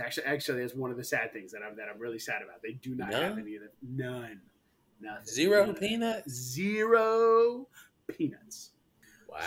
Actually, 0.00 0.26
actually, 0.26 0.60
that's 0.62 0.74
one 0.74 0.90
of 0.90 0.96
the 0.96 1.04
sad 1.04 1.32
things 1.32 1.52
that 1.52 1.60
I'm 1.68 1.76
that 1.76 1.88
I'm 1.92 2.00
really 2.00 2.18
sad 2.18 2.42
about. 2.42 2.62
They 2.62 2.72
do 2.72 2.94
not 2.94 3.12
have 3.12 3.38
any 3.38 3.56
of 3.56 3.62
them. 3.62 3.70
None. 3.82 4.40
Nothing. 5.00 5.24
Zero 5.26 5.66
None. 5.66 5.74
peanuts. 5.76 6.32
Zero 6.32 7.68
peanuts. 8.08 8.70
Wow. 9.28 9.38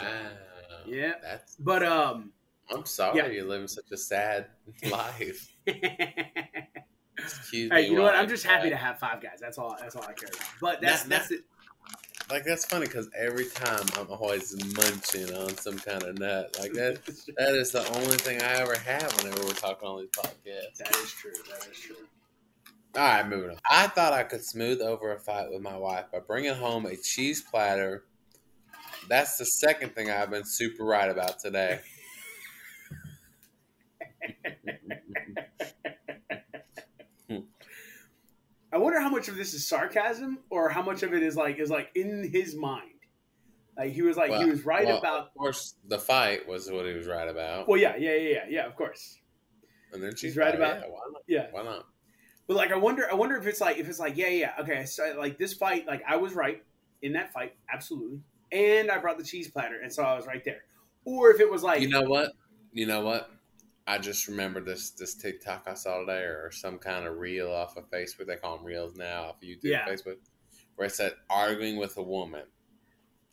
Yeah. 0.86 1.14
That's. 1.22 1.56
But 1.58 1.84
um. 1.84 2.32
I'm 2.74 2.86
sorry 2.86 3.18
Yeah. 3.18 3.28
you're 3.28 3.46
living 3.46 3.68
such 3.68 3.92
a 3.92 3.98
sad 3.98 4.48
life. 4.90 5.54
hey, 5.66 6.70
Excuse 7.18 7.70
me. 7.70 7.82
you 7.88 7.96
know 7.98 8.04
what? 8.04 8.16
I'm 8.16 8.28
just 8.30 8.46
happy 8.46 8.70
to 8.70 8.76
have 8.78 9.00
five 9.00 9.22
guys. 9.22 9.40
That's 9.42 9.58
all. 9.58 9.76
That's 9.80 9.96
all 9.96 10.04
I 10.04 10.14
care 10.14 10.30
about. 10.34 10.48
But 10.62 10.82
that's 10.82 11.02
Not- 11.04 11.10
that's 11.10 11.32
it. 11.32 11.42
Like 12.30 12.46
that's 12.46 12.66
funny 12.66 12.88
because 12.88 13.10
every 13.18 13.46
time 13.46 13.86
I'm 13.98 14.10
always 14.10 14.56
munching 14.76 15.36
on 15.36 15.56
some 15.58 15.78
kind 15.78 16.04
of 16.04 16.18
nut. 16.18 16.56
Like 16.60 16.74
that. 16.74 17.00
That 17.38 17.56
is 17.56 17.72
the 17.72 17.88
only 17.96 18.18
thing 18.18 18.42
I 18.42 18.62
ever 18.62 18.78
have 18.78 19.14
whenever 19.22 19.46
we're 19.46 19.54
talking 19.54 19.88
on 19.88 20.00
these 20.00 20.10
podcasts. 20.10 20.78
That 20.78 20.96
is 20.96 21.12
true. 21.12 21.32
That 21.50 21.68
is 21.70 21.80
true. 21.80 21.96
All 22.96 23.02
right, 23.02 23.28
moving 23.28 23.52
on. 23.52 23.58
I 23.70 23.88
thought 23.88 24.14
I 24.14 24.24
could 24.24 24.44
smooth 24.44 24.82
over 24.82 25.14
a 25.14 25.20
fight 25.20 25.52
with 25.52 25.62
my 25.62 25.76
wife 25.76 26.06
by 26.12 26.20
bringing 26.20 26.54
home 26.54 26.86
a 26.86 26.96
cheese 26.96 27.42
platter. 27.42 28.06
That's 29.10 29.38
the 29.38 29.46
second 29.46 29.96
thing 29.96 30.10
I've 30.10 30.30
been 30.30 30.46
super 30.46 30.86
right 30.86 31.10
about 31.10 31.40
today. 31.40 31.80
I 38.74 38.78
wonder 38.78 39.00
how 39.00 39.10
much 39.10 39.28
of 39.28 39.36
this 39.36 39.54
is 39.54 39.68
sarcasm 39.68 40.40
or 40.50 40.68
how 40.68 40.82
much 40.82 41.04
of 41.04 41.14
it 41.14 41.22
is 41.22 41.36
like 41.38 41.60
is 41.60 41.70
like 41.70 41.90
in 41.96 42.30
his 42.32 42.56
mind. 42.56 42.90
Like 43.78 43.94
he 43.94 44.02
was 44.02 44.18
like 44.18 44.32
he 44.34 44.50
was 44.50 44.66
right 44.66 44.86
well, 44.86 44.98
about. 44.98 45.28
Of 45.28 45.34
course, 45.36 45.76
the 45.88 46.00
fight 46.00 46.48
was 46.48 46.70
what 46.72 46.86
he 46.86 46.94
was 46.94 47.08
right 47.08 47.28
about. 47.28 47.68
Well, 47.68 47.80
yeah, 47.80 47.96
yeah, 47.96 48.16
yeah, 48.16 48.30
yeah, 48.30 48.46
yeah. 48.50 48.66
Of 48.66 48.76
course, 48.76 49.20
And 49.94 50.02
then 50.02 50.16
she's 50.16 50.36
right 50.36 50.54
about- 50.54 50.82
Yeah, 50.82 50.88
why 50.90 51.00
not? 51.12 51.22
yeah. 51.28 51.48
Why 51.52 51.64
not? 51.64 51.86
But 52.48 52.58
like, 52.58 52.72
I 52.72 52.76
wonder, 52.76 53.08
I 53.10 53.14
wonder 53.16 53.38
if 53.38 53.48
it's 53.48 53.62
like 53.62 53.78
if 53.78 53.88
it's 53.88 54.00
like, 54.00 54.18
yeah, 54.18 54.28
yeah, 54.28 54.52
okay. 54.60 54.86
So 54.86 55.16
like 55.18 55.38
this 55.38 55.54
fight, 55.54 55.88
like 55.88 56.04
I 56.08 56.18
was 56.18 56.34
right 56.34 56.64
in 57.02 57.14
that 57.14 57.32
fight, 57.32 57.56
absolutely, 57.72 58.20
and 58.52 58.90
I 58.92 58.98
brought 58.98 59.18
the 59.18 59.24
cheese 59.24 59.50
platter, 59.50 59.80
and 59.82 59.92
so 59.94 60.04
I 60.04 60.16
was 60.16 60.26
right 60.28 60.44
there. 60.44 60.64
Or 61.06 61.32
if 61.32 61.40
it 61.40 61.50
was 61.50 61.64
like, 61.64 61.82
You 61.82 61.90
know 61.90 62.04
what? 62.04 62.32
You 62.74 62.86
know 62.86 63.02
what? 63.02 63.30
I 63.86 63.98
just 63.98 64.28
remember 64.28 64.62
this 64.62 64.92
this 64.92 65.14
TikTok 65.16 65.64
I 65.68 65.74
saw 65.74 66.00
today, 66.00 66.22
or 66.24 66.52
some 66.52 66.78
kind 66.80 67.06
of 67.06 67.18
reel 67.18 67.52
off 67.52 67.76
of 67.78 67.90
Facebook. 67.90 68.28
They 68.28 68.38
call 68.38 68.58
them 68.58 68.66
reels 68.66 68.96
now 68.96 69.24
off 69.24 69.36
of 69.38 69.42
YouTube, 69.42 69.64
Yeah. 69.64 69.88
Facebook, 69.88 70.18
where 70.76 70.88
it 70.88 70.94
said 70.94 71.14
arguing 71.30 71.78
with 71.78 71.98
a 71.98 72.04
woman, 72.04 72.46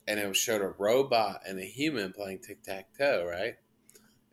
and 0.08 0.18
it 0.18 0.36
showed 0.36 0.60
a 0.62 0.74
robot 0.78 1.42
and 1.46 1.58
a 1.58 1.64
human 1.64 2.12
playing 2.12 2.40
tic 2.40 2.62
tac 2.62 2.96
toe, 2.98 3.26
right? 3.28 3.54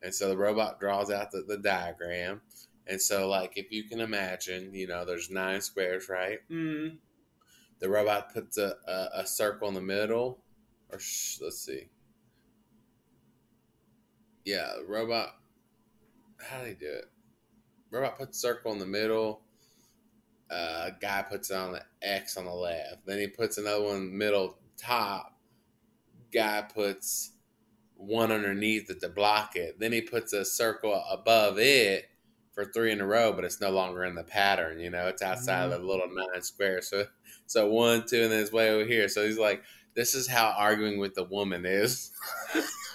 And 0.02 0.14
so 0.14 0.28
the 0.28 0.36
robot 0.36 0.80
draws 0.80 1.10
out 1.10 1.30
the, 1.30 1.42
the 1.46 1.56
diagram, 1.58 2.40
and 2.86 3.00
so 3.00 3.28
like 3.28 3.52
if 3.56 3.70
you 3.70 3.84
can 3.84 4.00
imagine, 4.00 4.74
you 4.74 4.86
know, 4.88 5.04
there's 5.04 5.30
nine 5.30 5.60
squares, 5.60 6.08
right? 6.08 6.38
mm, 6.50 6.96
The 7.78 7.88
robot 7.88 8.32
puts 8.34 8.58
a, 8.58 8.74
a, 8.88 9.20
a 9.20 9.26
circle 9.26 9.68
in 9.68 9.74
the 9.74 9.80
middle, 9.80 10.38
or 10.90 10.98
sh- 10.98 11.38
let's 11.40 11.60
see. 11.64 11.90
Yeah, 14.44 14.72
the 14.78 14.84
robot. 14.84 15.34
How 16.40 16.58
did 16.58 16.68
he 16.68 16.74
do 16.74 16.92
it? 16.92 17.06
Robot 17.90 18.18
puts 18.18 18.36
a 18.36 18.40
circle 18.40 18.72
in 18.72 18.78
the 18.78 18.86
middle. 18.86 19.42
Uh, 20.50 20.90
guy 21.00 21.22
puts 21.22 21.50
it 21.50 21.56
on 21.56 21.72
the 21.72 21.82
X 22.02 22.36
on 22.36 22.44
the 22.44 22.52
left. 22.52 23.06
Then 23.06 23.18
he 23.18 23.26
puts 23.26 23.58
another 23.58 23.84
one 23.84 24.16
middle 24.16 24.58
top. 24.76 25.38
Guy 26.32 26.62
puts 26.62 27.32
one 27.96 28.32
underneath 28.32 28.88
it 28.90 29.00
to 29.00 29.08
block 29.08 29.56
it. 29.56 29.78
Then 29.78 29.92
he 29.92 30.00
puts 30.00 30.32
a 30.32 30.44
circle 30.44 31.02
above 31.10 31.58
it 31.58 32.06
for 32.52 32.64
three 32.64 32.92
in 32.92 33.00
a 33.00 33.06
row, 33.06 33.32
but 33.32 33.44
it's 33.44 33.60
no 33.60 33.70
longer 33.70 34.04
in 34.04 34.14
the 34.14 34.24
pattern. 34.24 34.80
You 34.80 34.90
know, 34.90 35.06
it's 35.08 35.22
outside 35.22 35.64
of 35.64 35.70
the 35.70 35.86
little 35.86 36.08
nine 36.08 36.42
square. 36.42 36.80
So, 36.80 37.06
so 37.46 37.68
one, 37.68 38.04
two, 38.06 38.22
and 38.22 38.32
then 38.32 38.40
it's 38.40 38.52
way 38.52 38.70
over 38.70 38.84
here. 38.84 39.08
So 39.08 39.26
he's 39.26 39.38
like, 39.38 39.62
"This 39.94 40.14
is 40.14 40.28
how 40.28 40.54
arguing 40.56 40.98
with 40.98 41.14
the 41.14 41.24
woman 41.24 41.66
is." 41.66 42.10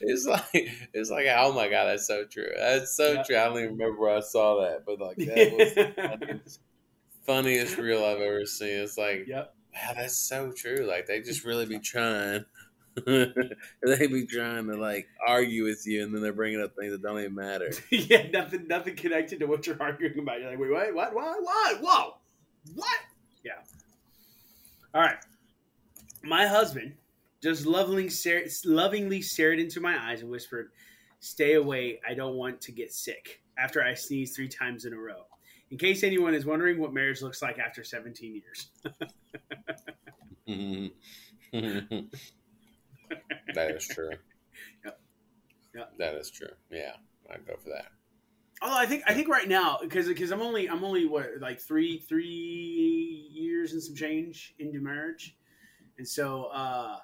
it's 0.00 0.26
like 0.26 0.70
it's 0.94 1.10
like 1.10 1.26
oh 1.36 1.52
my 1.52 1.68
god, 1.68 1.86
that's 1.86 2.06
so 2.06 2.24
true. 2.24 2.50
That's 2.58 2.96
so 2.96 3.12
Yeah. 3.12 3.22
true. 3.22 3.36
I 3.36 3.44
don't 3.44 3.58
even 3.58 3.72
remember 3.72 4.00
where 4.00 4.16
I 4.16 4.20
saw 4.20 4.60
that, 4.62 4.84
but 4.86 5.00
like 5.00 5.16
that 5.18 5.52
was 5.52 5.74
the 5.74 5.92
funniest, 5.96 6.60
funniest 7.26 7.76
reel 7.78 8.04
I've 8.04 8.20
ever 8.20 8.46
seen. 8.46 8.78
It's 8.78 8.98
like 8.98 9.26
yep. 9.26 9.54
wow, 9.74 9.92
that's 9.96 10.16
so 10.16 10.52
true. 10.52 10.86
Like 10.86 11.06
they 11.06 11.20
just 11.20 11.44
really 11.44 11.66
be 11.66 11.78
trying. 11.78 12.44
they 13.06 14.06
be 14.06 14.26
trying 14.26 14.66
to 14.66 14.76
like 14.76 15.08
argue 15.26 15.64
with 15.64 15.86
you, 15.86 16.02
and 16.04 16.14
then 16.14 16.20
they're 16.22 16.32
bringing 16.32 16.60
up 16.62 16.74
things 16.76 16.92
that 16.92 17.02
don't 17.02 17.18
even 17.18 17.34
matter. 17.34 17.72
yeah, 17.90 18.28
nothing, 18.32 18.66
nothing 18.68 18.96
connected 18.96 19.40
to 19.40 19.46
what 19.46 19.66
you're 19.66 19.80
arguing 19.80 20.18
about. 20.18 20.40
You're 20.40 20.50
like, 20.50 20.58
wait, 20.58 20.70
wait, 20.72 20.94
what, 20.94 21.14
what, 21.14 21.42
what, 21.42 21.80
whoa, 21.82 22.14
what? 22.74 22.98
Yeah. 23.44 23.52
All 24.94 25.00
right. 25.00 25.16
My 26.22 26.46
husband 26.46 26.92
just 27.42 27.66
lovingly 27.66 28.08
stared, 28.08 28.48
lovingly 28.64 29.20
stared 29.20 29.58
into 29.58 29.80
my 29.80 30.10
eyes 30.10 30.22
and 30.22 30.30
whispered, 30.30 30.70
"Stay 31.20 31.54
away. 31.54 32.00
I 32.08 32.14
don't 32.14 32.36
want 32.36 32.60
to 32.62 32.72
get 32.72 32.92
sick." 32.92 33.42
After 33.58 33.82
I 33.82 33.94
sneezed 33.94 34.34
three 34.34 34.48
times 34.48 34.84
in 34.84 34.92
a 34.92 34.98
row. 34.98 35.26
In 35.70 35.78
case 35.78 36.02
anyone 36.02 36.34
is 36.34 36.44
wondering 36.44 36.78
what 36.78 36.92
marriage 36.92 37.22
looks 37.22 37.40
like 37.40 37.58
after 37.58 37.82
17 37.82 38.34
years. 38.34 38.70
that 43.54 43.70
is 43.70 43.88
true. 43.88 44.10
Yep. 44.84 45.00
Yep. 45.74 45.92
That 45.98 46.14
is 46.14 46.30
true. 46.30 46.48
Yeah, 46.70 46.92
I'd 47.30 47.46
go 47.46 47.56
for 47.56 47.70
that. 47.70 47.86
Although 48.60 48.76
I 48.76 48.86
think 48.86 49.02
I 49.06 49.14
think 49.14 49.28
right 49.28 49.48
now 49.48 49.78
because 49.80 50.08
because 50.08 50.30
I'm 50.30 50.42
only 50.42 50.68
I'm 50.68 50.84
only 50.84 51.06
what 51.06 51.30
like 51.40 51.60
three 51.60 51.98
three 51.98 53.28
years 53.32 53.72
and 53.72 53.82
some 53.82 53.94
change 53.94 54.54
into 54.58 54.80
marriage, 54.80 55.36
and 55.98 56.06
so 56.06 56.44
uh 56.44 56.98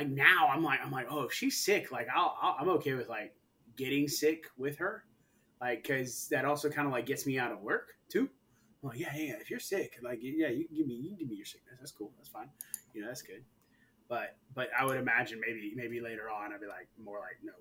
like 0.00 0.08
now 0.10 0.48
I'm 0.48 0.62
like 0.64 0.80
I'm 0.84 0.90
like 0.90 1.06
oh 1.10 1.22
if 1.22 1.32
she's 1.32 1.62
sick 1.62 1.92
like 1.92 2.08
I'll, 2.14 2.36
I'll 2.40 2.56
I'm 2.60 2.68
okay 2.70 2.94
with 2.94 3.08
like 3.08 3.34
getting 3.76 4.08
sick 4.08 4.44
with 4.56 4.78
her, 4.78 5.04
like 5.60 5.82
because 5.82 6.28
that 6.30 6.44
also 6.44 6.70
kind 6.70 6.86
of 6.86 6.92
like 6.92 7.06
gets 7.06 7.26
me 7.26 7.38
out 7.38 7.52
of 7.52 7.60
work 7.60 7.88
too. 8.08 8.28
I'm 8.82 8.88
like 8.90 8.98
yeah 8.98 9.14
yeah 9.14 9.34
if 9.40 9.50
you're 9.50 9.60
sick 9.60 9.96
like 10.02 10.20
yeah 10.22 10.48
you 10.48 10.66
can 10.66 10.76
give 10.76 10.86
me 10.86 10.94
you 10.94 11.10
can 11.10 11.18
give 11.18 11.28
me 11.28 11.36
your 11.36 11.44
sickness 11.44 11.76
that's 11.78 11.92
cool 11.92 12.12
that's 12.16 12.30
fine 12.30 12.48
you 12.94 13.02
know 13.02 13.08
that's 13.08 13.22
good, 13.22 13.44
but 14.08 14.36
but 14.54 14.68
I 14.78 14.86
would 14.86 14.96
imagine 14.96 15.40
maybe 15.46 15.72
maybe 15.76 16.00
later 16.00 16.30
on 16.30 16.52
I'd 16.52 16.60
be 16.60 16.66
like 16.66 16.88
more 16.98 17.18
like 17.18 17.36
no 17.42 17.52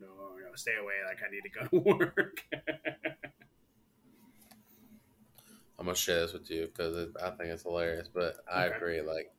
no, 0.00 0.06
no, 0.06 0.54
stay 0.54 0.76
away. 0.80 0.94
Like 1.06 1.18
I 1.26 1.30
need 1.30 1.42
to 1.42 1.50
go 1.50 1.66
to 1.66 1.98
work. 1.98 2.44
I'm 5.78 5.86
gonna 5.86 5.96
share 5.96 6.20
this 6.20 6.32
with 6.32 6.50
you 6.50 6.66
because 6.66 7.08
I 7.22 7.30
think 7.30 7.50
it's 7.50 7.62
hilarious. 7.62 8.08
But 8.12 8.36
I 8.52 8.64
Okay. 8.64 8.76
agree. 8.76 9.02
Like, 9.02 9.32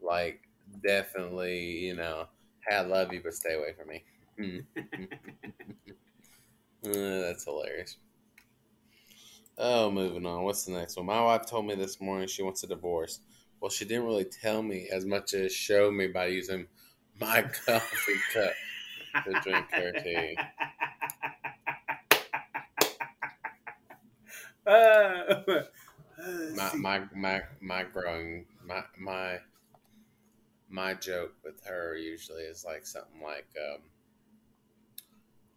like 0.00 0.49
definitely, 0.82 1.60
you 1.86 1.94
know, 1.96 2.26
hey, 2.66 2.76
I 2.76 2.80
love 2.82 3.12
you, 3.12 3.20
but 3.22 3.34
stay 3.34 3.54
away 3.54 3.74
from 3.74 3.88
me. 3.88 4.04
Uh, 6.84 7.20
that's 7.20 7.44
hilarious. 7.44 7.98
Oh, 9.58 9.90
moving 9.90 10.24
on. 10.26 10.42
What's 10.44 10.64
the 10.64 10.72
next 10.72 10.96
one? 10.96 11.06
My 11.06 11.22
wife 11.22 11.46
told 11.46 11.66
me 11.66 11.74
this 11.74 12.00
morning 12.00 12.28
she 12.28 12.42
wants 12.42 12.62
a 12.62 12.66
divorce. 12.66 13.20
Well, 13.60 13.70
she 13.70 13.84
didn't 13.84 14.06
really 14.06 14.24
tell 14.24 14.62
me 14.62 14.88
as 14.90 15.04
much 15.04 15.34
as 15.34 15.52
show 15.52 15.90
me 15.90 16.06
by 16.08 16.26
using 16.26 16.66
my 17.20 17.42
coffee 17.66 18.20
cup 18.32 18.52
to 19.26 19.34
drink 19.40 19.66
her 19.76 19.92
tea. 20.02 20.36
Uh, 24.66 24.70
uh, 25.48 25.62
my 26.56 26.74
my 26.74 27.02
my 27.14 27.42
my 27.60 27.82
growing 27.84 28.46
my 28.64 28.82
my 28.98 29.38
my 30.70 30.94
joke 30.94 31.34
with 31.44 31.62
her 31.66 31.96
usually 31.96 32.42
is 32.42 32.64
like 32.64 32.86
something 32.86 33.20
like 33.22 33.46
um 33.58 33.82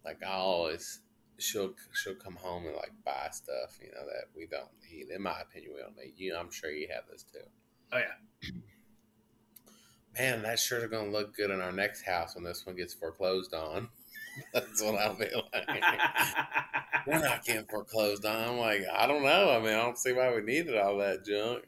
like 0.04 0.22
I 0.22 0.32
always 0.32 1.00
she'll 1.38 1.72
she'll 1.92 2.14
come 2.14 2.36
home 2.36 2.66
and 2.66 2.76
like 2.76 2.92
buy 3.04 3.28
stuff 3.32 3.78
you 3.80 3.88
know 3.88 4.04
that 4.06 4.26
we 4.36 4.46
don't 4.46 4.70
need 4.90 5.08
in 5.14 5.22
my 5.22 5.40
opinion 5.40 5.72
we 5.74 5.80
don't 5.80 5.96
need 5.96 6.14
you 6.16 6.36
I'm 6.36 6.50
sure 6.50 6.70
you 6.70 6.88
have 6.92 7.04
this 7.10 7.24
too 7.24 7.38
Oh 7.92 7.98
yeah. 7.98 8.50
man 10.18 10.42
that 10.42 10.58
sure 10.58 10.78
is 10.78 10.90
gonna 10.90 11.10
look 11.10 11.36
good 11.36 11.50
in 11.50 11.60
our 11.60 11.72
next 11.72 12.02
house 12.02 12.34
when 12.34 12.44
this 12.44 12.66
one 12.66 12.76
gets 12.76 12.94
foreclosed 12.94 13.54
on 13.54 13.88
that's 14.52 14.82
what 14.82 14.96
I'll 14.96 15.14
be 15.14 15.26
like 15.52 15.68
we're 17.06 17.18
not 17.20 17.44
getting 17.44 17.66
foreclosed 17.66 18.24
on. 18.24 18.48
I'm 18.48 18.58
like, 18.58 18.82
I 18.92 19.06
don't 19.06 19.22
know. 19.22 19.50
I 19.50 19.58
mean, 19.58 19.74
I 19.74 19.82
don't 19.82 19.98
see 19.98 20.12
why 20.12 20.34
we 20.34 20.40
needed 20.40 20.76
all 20.76 20.98
that 20.98 21.24
junk. 21.24 21.64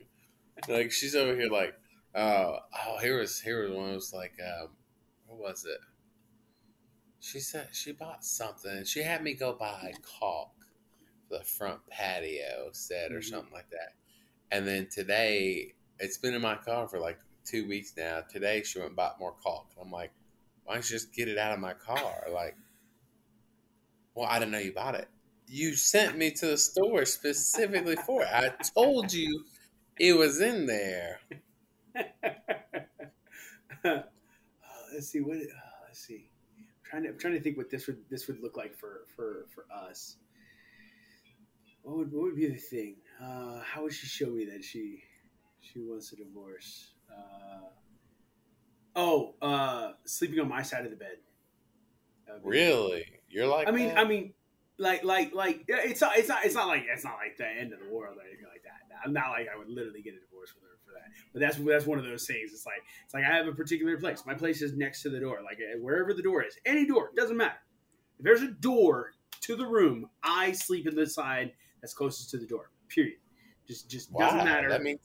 Like 0.69 0.91
she's 0.93 1.15
over 1.15 1.37
here 1.39 1.51
like, 1.51 1.75
oh, 2.17 2.59
oh, 2.87 2.99
here 3.01 3.19
was 3.21 3.41
here 3.41 3.63
was 3.63 3.73
one. 3.73 3.91
It 3.91 3.95
was 3.95 4.13
like, 4.13 4.35
um, 4.41 4.71
what 5.27 5.39
was 5.39 5.65
it? 5.65 5.79
She 7.21 7.41
said 7.41 7.69
she 7.73 7.93
bought 7.93 8.25
something. 8.25 8.85
She 8.85 9.03
had 9.03 9.23
me 9.23 9.35
go 9.35 9.53
buy 9.55 9.95
caulk 10.03 10.53
for 11.29 11.39
the 11.39 11.45
front 11.45 11.87
patio 11.89 12.71
set 12.73 13.13
or 13.13 13.19
Mhm. 13.21 13.25
something 13.31 13.53
like 13.53 13.71
that. 13.71 13.95
And 14.51 14.67
then 14.67 14.89
today, 14.89 15.75
it's 15.99 16.19
been 16.19 16.35
in 16.35 16.43
my 16.43 16.57
car 16.57 16.89
for 16.89 17.01
like 17.01 17.19
two 17.45 17.67
weeks 17.69 17.95
now. 17.97 18.23
Today 18.23 18.63
she 18.63 18.79
went 18.79 18.91
and 18.91 18.97
bought 18.97 19.19
more 19.21 19.35
caulk. 19.35 19.71
I'm 19.81 19.91
like, 19.91 20.13
why 20.65 20.75
don't 20.75 20.85
you 20.91 20.97
just 20.97 21.13
get 21.15 21.29
it 21.29 21.39
out 21.39 21.53
of 21.53 21.61
my 21.61 21.75
car? 21.75 22.29
Like, 22.33 22.57
Well, 24.15 24.27
I 24.29 24.39
didn't 24.39 24.53
know 24.53 24.59
you 24.59 24.73
bought 24.73 24.95
it. 24.95 25.09
You 25.47 25.75
sent 25.77 26.17
me 26.17 26.31
to 26.33 26.47
the 26.47 26.59
store 26.59 27.05
specifically 27.05 27.97
for 27.97 28.23
it. 28.23 28.29
I 28.33 28.49
told 28.75 29.13
you 29.13 29.45
it 29.99 30.15
was 30.15 30.41
in 30.41 30.67
there. 30.67 31.21
Uh, 31.97 32.03
let's 34.95 35.09
see 35.09 35.21
what. 35.21 35.37
Uh, 35.37 35.41
let's 35.87 36.01
see. 36.01 36.31
I'm 36.59 36.65
trying 36.85 37.03
to 37.05 37.09
I'm 37.11 37.19
trying 37.19 37.35
to 37.35 37.41
think 37.41 37.57
what 37.57 37.71
this 37.71 37.87
would 37.87 37.99
this 38.11 38.27
would 38.29 38.41
look 38.41 38.57
like 38.57 38.75
for 38.75 39.03
for 39.15 39.47
for 39.55 39.67
us. 39.73 40.17
What 41.83 41.97
would 41.99 42.13
what 42.13 42.23
would 42.23 42.37
be 42.37 42.49
the 42.49 42.57
thing? 42.57 42.97
Uh, 43.23 43.61
how 43.61 43.83
would 43.83 43.93
she 43.93 44.07
show 44.07 44.27
me 44.31 44.45
that 44.47 44.65
she 44.65 45.03
she 45.61 45.81
wants 45.81 46.13
a 46.13 46.17
divorce? 46.17 46.93
Uh, 47.11 47.69
oh, 48.95 49.35
uh, 49.43 49.93
sleeping 50.05 50.41
on 50.41 50.49
my 50.49 50.63
side 50.63 50.85
of 50.85 50.91
the 50.91 50.97
bed. 50.97 51.19
That 52.27 52.43
would 52.43 52.51
be- 52.51 52.59
Really? 52.59 53.05
You're 53.29 53.47
like 53.47 53.69
I 53.69 53.71
mean, 53.71 53.89
that? 53.89 53.99
I 53.99 54.05
mean, 54.05 54.35
like, 54.79 55.05
like, 55.05 55.35
like, 55.35 55.65
yeah, 55.69 55.79
it's 55.83 56.01
not, 56.01 56.17
it's 56.17 56.29
not, 56.29 56.45
it's 56.45 56.55
not 56.55 56.69
like, 56.69 56.85
it's 56.93 57.05
not 57.05 57.17
like 57.17 57.37
the 57.37 57.47
end 57.47 57.73
of 57.73 57.81
the 57.81 57.89
world 57.93 58.17
or 58.19 58.23
anything 58.27 58.47
like 58.53 58.63
that. 58.65 58.66
I'm 59.05 59.13
not 59.13 59.31
like 59.31 59.47
I 59.53 59.57
would 59.57 59.69
literally 59.69 60.03
get 60.03 60.15
a 60.15 60.21
divorce 60.21 60.55
with 60.55 60.65
her 60.65 60.79
for 60.85 60.93
that. 60.93 61.11
But 61.33 61.41
that's 61.41 61.57
that's 61.57 61.87
one 61.87 61.99
of 61.99 62.05
those 62.05 62.27
things. 62.27 62.53
It's 62.53 62.67
like, 62.67 62.83
it's 63.05 63.15
like 63.15 63.25
I 63.25 63.35
have 63.37 63.47
a 63.47 63.53
particular 63.53 63.97
place. 63.99 64.25
My 64.27 64.35
place 64.35 64.63
is 64.63 64.77
next 64.77 65.03
to 65.03 65.11
the 65.11 65.21
door, 65.21 65.41
like 65.45 65.59
uh, 65.59 65.79
wherever 65.81 66.15
the 66.15 66.23
door 66.23 66.43
is, 66.45 66.57
any 66.65 66.87
door 66.87 67.11
doesn't 67.17 67.37
matter. 67.37 67.59
If 68.19 68.25
there's 68.25 68.43
a 68.43 68.49
door 68.49 69.13
to 69.43 69.57
the 69.57 69.67
room, 69.67 70.09
I 70.23 70.53
sleep 70.53 70.87
in 70.87 70.95
the 70.95 71.07
side 71.07 71.53
that's 71.81 71.95
closest 71.95 72.31
to 72.31 72.39
the 72.39 72.47
door. 72.47 72.71
Period. 72.89 73.19
Just, 73.67 73.91
just 73.91 74.13
doesn't 74.13 74.45
matter. 74.45 74.69
That 74.69 74.83
means 74.83 75.01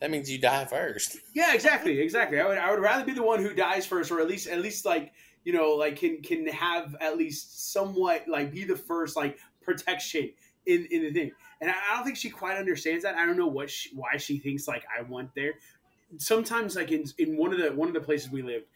that 0.00 0.10
means 0.10 0.30
you 0.30 0.38
die 0.38 0.64
first. 0.64 1.16
Yeah, 1.34 1.54
exactly, 1.54 2.00
exactly. 2.00 2.40
I 2.40 2.46
would 2.46 2.58
I 2.58 2.70
would 2.70 2.80
rather 2.80 3.04
be 3.04 3.12
the 3.12 3.22
one 3.22 3.40
who 3.40 3.54
dies 3.54 3.86
first, 3.86 4.10
or 4.10 4.20
at 4.20 4.28
least 4.28 4.48
at 4.48 4.60
least 4.60 4.84
like 4.84 5.12
you 5.44 5.52
know 5.52 5.70
like 5.70 5.96
can 5.96 6.22
can 6.22 6.46
have 6.48 6.94
at 7.00 7.16
least 7.16 7.72
somewhat 7.72 8.28
like 8.28 8.52
be 8.52 8.64
the 8.64 8.76
first 8.76 9.16
like 9.16 9.38
protection 9.62 10.30
in 10.66 10.86
in 10.90 11.02
the 11.02 11.12
thing. 11.12 11.32
And 11.60 11.70
I, 11.70 11.94
don't 11.94 12.04
think 12.04 12.16
she 12.16 12.30
quite 12.30 12.58
understands 12.58 13.04
that. 13.04 13.14
I 13.14 13.24
don't 13.24 13.36
know 13.36 13.46
what 13.46 13.70
she, 13.70 13.94
why 13.94 14.16
she 14.16 14.38
thinks 14.38 14.66
like 14.66 14.84
I 14.98 15.02
want 15.02 15.30
there. 15.34 15.54
Sometimes 16.18 16.76
like 16.76 16.90
in 16.90 17.04
in 17.18 17.36
one 17.36 17.52
of 17.52 17.58
the 17.58 17.72
one 17.72 17.88
of 17.88 17.94
the 17.94 18.00
places 18.00 18.30
we 18.30 18.42
lived, 18.42 18.66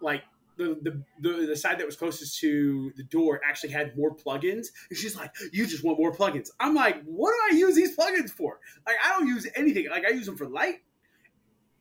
like. 0.00 0.22
The, 0.58 0.76
the, 0.82 1.02
the, 1.22 1.46
the 1.46 1.56
side 1.56 1.78
that 1.78 1.86
was 1.86 1.96
closest 1.96 2.38
to 2.40 2.92
the 2.98 3.04
door 3.04 3.40
actually 3.42 3.70
had 3.70 3.96
more 3.96 4.14
plugins 4.14 4.66
and 4.90 4.98
she's 4.98 5.16
like 5.16 5.30
you 5.50 5.66
just 5.66 5.82
want 5.82 5.98
more 5.98 6.14
plugins 6.14 6.50
i'm 6.60 6.74
like 6.74 7.02
what 7.04 7.30
do 7.32 7.54
i 7.54 7.58
use 7.58 7.74
these 7.74 7.96
plugins 7.96 8.28
for 8.28 8.60
like 8.86 8.96
i 9.02 9.18
don't 9.18 9.26
use 9.26 9.48
anything 9.56 9.88
like 9.88 10.04
i 10.04 10.10
use 10.10 10.26
them 10.26 10.36
for 10.36 10.46
light 10.46 10.80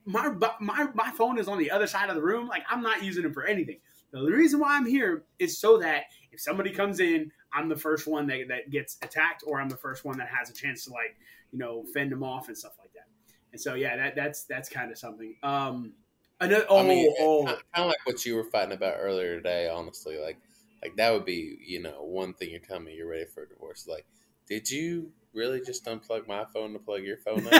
my 0.05 0.33
my 0.60 0.88
my 0.93 1.12
phone 1.12 1.38
is 1.38 1.48
on 1.48 1.57
the 1.57 1.71
other 1.71 1.88
side 1.88 2.10
of 2.10 2.15
the 2.15 2.21
room. 2.21 2.48
Like 2.48 2.63
I'm 2.69 2.81
not 2.81 3.03
using 3.03 3.25
it 3.25 3.33
for 3.33 3.45
anything. 3.45 3.77
The 4.12 4.21
reason 4.24 4.60
why 4.60 4.75
I'm 4.75 4.86
here 4.86 5.24
is 5.39 5.60
so 5.60 5.77
that 5.79 6.03
if 6.31 6.39
somebody 6.39 6.71
comes 6.71 7.00
in, 7.00 7.31
I'm 7.53 7.69
the 7.69 7.75
first 7.75 8.07
one 8.07 8.27
that, 8.27 8.47
that 8.50 8.69
gets 8.69 8.97
attacked, 9.01 9.43
or 9.45 9.59
I'm 9.59 9.69
the 9.69 9.77
first 9.77 10.05
one 10.05 10.17
that 10.17 10.29
has 10.29 10.50
a 10.50 10.53
chance 10.53 10.85
to 10.85 10.91
like 10.91 11.17
you 11.51 11.59
know 11.59 11.83
fend 11.93 12.11
them 12.11 12.23
off 12.23 12.47
and 12.47 12.57
stuff 12.57 12.73
like 12.79 12.93
that. 12.93 13.07
And 13.51 13.59
so 13.59 13.73
yeah, 13.73 13.97
that 13.97 14.15
that's 14.15 14.43
that's 14.45 14.69
kind 14.69 14.91
of 14.91 14.97
something. 14.97 15.35
Um, 15.43 15.93
another 16.39 16.65
oh 16.69 16.79
I 16.79 16.88
mean, 16.88 17.13
oh 17.19 17.45
kind 17.45 17.59
of 17.75 17.88
like 17.88 18.05
what 18.05 18.25
you 18.25 18.35
were 18.35 18.45
fighting 18.45 18.73
about 18.73 18.95
earlier 19.00 19.35
today. 19.35 19.69
Honestly, 19.69 20.17
like 20.17 20.38
like 20.81 20.95
that 20.95 21.11
would 21.13 21.25
be 21.25 21.57
you 21.65 21.81
know 21.81 22.03
one 22.03 22.33
thing 22.33 22.51
you're 22.51 22.59
telling 22.59 22.85
me 22.85 22.95
you're 22.95 23.09
ready 23.09 23.25
for 23.25 23.43
a 23.43 23.47
divorce. 23.47 23.88
Like, 23.88 24.05
did 24.47 24.69
you 24.69 25.11
really 25.33 25.61
just 25.61 25.85
unplug 25.85 26.27
my 26.27 26.45
phone 26.53 26.73
to 26.73 26.79
plug 26.79 27.03
your 27.03 27.17
phone 27.17 27.45
in? 27.45 27.51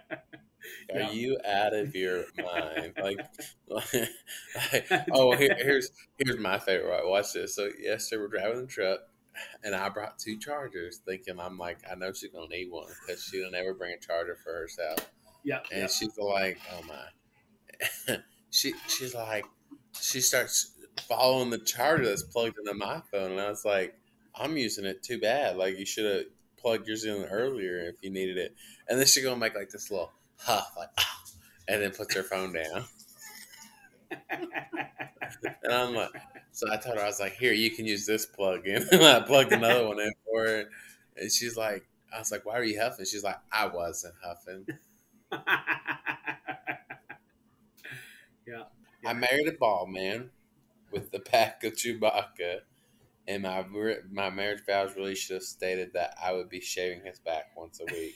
Are 0.94 1.00
Yeah. 1.00 1.10
you 1.10 1.38
out 1.44 1.74
of 1.74 1.94
your 1.94 2.24
mind? 2.36 2.94
Like, 3.00 3.18
like 3.68 3.88
oh, 5.12 5.36
here, 5.36 5.56
here's 5.58 5.90
here's 6.18 6.38
my 6.38 6.58
favorite. 6.58 6.88
Right, 6.90 7.06
watch 7.06 7.32
this. 7.34 7.54
So 7.54 7.68
yesterday 7.78 8.22
we're 8.22 8.28
driving 8.28 8.60
the 8.62 8.66
truck, 8.66 9.00
and 9.62 9.74
I 9.74 9.88
brought 9.90 10.18
two 10.18 10.38
chargers, 10.38 11.00
thinking 11.06 11.38
I'm 11.40 11.58
like, 11.58 11.78
I 11.90 11.94
know 11.94 12.12
she's 12.12 12.30
gonna 12.30 12.48
need 12.48 12.70
one 12.70 12.88
because 13.06 13.22
she'll 13.24 13.50
never 13.50 13.74
bring 13.74 13.92
a 13.94 13.98
charger 13.98 14.36
for 14.42 14.52
herself. 14.54 14.98
yeah, 15.44 15.60
And 15.70 15.82
yeah. 15.82 15.86
she's 15.88 16.16
like, 16.18 16.58
oh 16.72 16.82
my, 16.86 18.16
she 18.50 18.74
she's 18.88 19.14
like, 19.14 19.44
she 20.00 20.20
starts 20.20 20.72
following 21.08 21.50
the 21.50 21.58
charger 21.58 22.06
that's 22.06 22.22
plugged 22.22 22.58
into 22.58 22.74
my 22.74 23.02
phone, 23.10 23.32
and 23.32 23.40
I 23.40 23.48
was 23.50 23.64
like, 23.64 23.94
I'm 24.34 24.56
using 24.56 24.84
it 24.84 25.02
too 25.02 25.18
bad. 25.20 25.56
Like 25.56 25.78
you 25.78 25.86
should 25.86 26.04
have 26.06 26.24
plugged 26.56 26.86
yours 26.88 27.04
in 27.04 27.24
earlier 27.24 27.78
if 27.88 27.96
you 28.02 28.10
needed 28.10 28.36
it. 28.38 28.54
And 28.88 28.98
then 28.98 29.06
she 29.06 29.22
gonna 29.22 29.36
make 29.36 29.54
like 29.54 29.70
this 29.70 29.90
little 29.90 30.12
huff, 30.38 30.72
like, 30.76 30.90
"Ah," 30.98 31.24
and 31.68 31.82
then 31.82 31.90
puts 31.92 32.14
her 32.14 32.22
phone 32.22 32.52
down. 32.52 32.84
And 35.62 35.72
I'm 35.72 35.94
like, 35.94 36.10
so 36.52 36.70
I 36.72 36.76
told 36.76 36.96
her 36.96 37.02
I 37.02 37.06
was 37.06 37.20
like, 37.20 37.34
here, 37.34 37.52
you 37.52 37.70
can 37.70 37.86
use 37.86 38.06
this 38.06 38.26
plug 38.26 38.66
in. 38.66 38.86
and 38.90 39.02
I 39.04 39.20
plugged 39.20 39.52
another 39.52 39.86
one 39.86 40.00
in 40.00 40.12
for 40.24 40.46
her, 40.46 40.64
and 41.16 41.30
she's 41.30 41.56
like, 41.56 41.86
I 42.14 42.18
was 42.18 42.32
like, 42.32 42.46
why 42.46 42.54
are 42.54 42.64
you 42.64 42.80
huffing? 42.80 43.04
She's 43.04 43.24
like, 43.24 43.38
I 43.52 43.66
wasn't 43.66 44.14
huffing. 44.22 44.66
yeah. 48.46 48.64
I 49.04 49.12
married 49.12 49.48
a 49.48 49.52
ball 49.52 49.86
man 49.86 50.30
with 50.92 51.10
the 51.10 51.20
pack 51.20 51.64
of 51.64 51.74
Chewbacca, 51.74 52.60
and 53.28 53.42
my 53.44 53.64
my 54.10 54.30
marriage 54.30 54.64
vows 54.66 54.96
really 54.96 55.14
should 55.14 55.34
have 55.34 55.42
stated 55.42 55.92
that 55.94 56.14
I 56.22 56.32
would 56.32 56.48
be 56.48 56.60
shaving 56.60 57.04
his 57.04 57.18
back 57.20 57.52
once 57.56 57.80
a 57.80 57.84
week. 57.92 58.14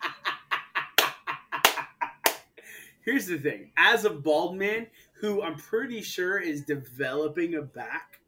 Here's 3.04 3.26
the 3.26 3.38
thing: 3.38 3.72
as 3.76 4.04
a 4.04 4.10
bald 4.10 4.56
man 4.56 4.86
who 5.20 5.42
I'm 5.42 5.56
pretty 5.56 6.02
sure 6.02 6.38
is 6.38 6.62
developing 6.62 7.54
a 7.54 7.62
back 7.62 8.20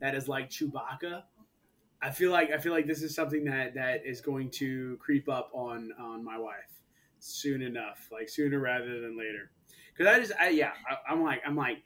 that 0.00 0.14
is 0.14 0.28
like 0.28 0.50
Chewbacca, 0.50 1.22
I 2.00 2.10
feel 2.10 2.30
like 2.30 2.50
I 2.50 2.58
feel 2.58 2.72
like 2.72 2.86
this 2.86 3.02
is 3.02 3.14
something 3.14 3.44
that 3.44 3.74
that 3.74 4.06
is 4.06 4.20
going 4.20 4.50
to 4.52 4.96
creep 4.98 5.28
up 5.28 5.50
on 5.52 5.92
on 5.98 6.24
my 6.24 6.38
wife 6.38 6.78
soon 7.20 7.62
enough, 7.62 8.08
like 8.12 8.28
sooner 8.28 8.58
rather 8.58 9.00
than 9.00 9.18
later. 9.18 9.50
Because 9.92 10.14
I 10.14 10.20
just, 10.20 10.32
I, 10.40 10.48
yeah, 10.50 10.72
I, 10.88 11.12
I'm 11.12 11.22
like, 11.22 11.42
I'm 11.44 11.56
like, 11.56 11.82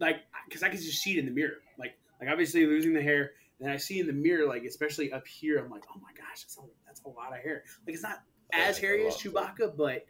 like, 0.00 0.16
because 0.48 0.62
I 0.62 0.68
can 0.68 0.78
just 0.78 1.02
see 1.02 1.16
it 1.16 1.20
in 1.20 1.26
the 1.26 1.30
mirror, 1.30 1.58
like, 1.78 1.96
like 2.20 2.28
obviously 2.28 2.66
losing 2.66 2.92
the 2.92 3.02
hair. 3.02 3.32
Then 3.60 3.70
I 3.70 3.76
see 3.76 4.00
in 4.00 4.06
the 4.06 4.12
mirror, 4.12 4.46
like 4.46 4.64
especially 4.64 5.12
up 5.12 5.26
here, 5.26 5.58
I'm 5.58 5.70
like, 5.70 5.84
oh 5.90 5.98
my 6.00 6.10
gosh, 6.16 6.42
that's 6.42 6.58
a, 6.58 6.62
that's 6.86 7.02
a 7.04 7.08
lot 7.08 7.32
of 7.32 7.42
hair. 7.42 7.64
Like 7.86 7.94
it's 7.94 8.02
not 8.02 8.22
as 8.52 8.78
hairy 8.78 9.06
as 9.06 9.16
Chewbacca, 9.16 9.76
but 9.76 10.06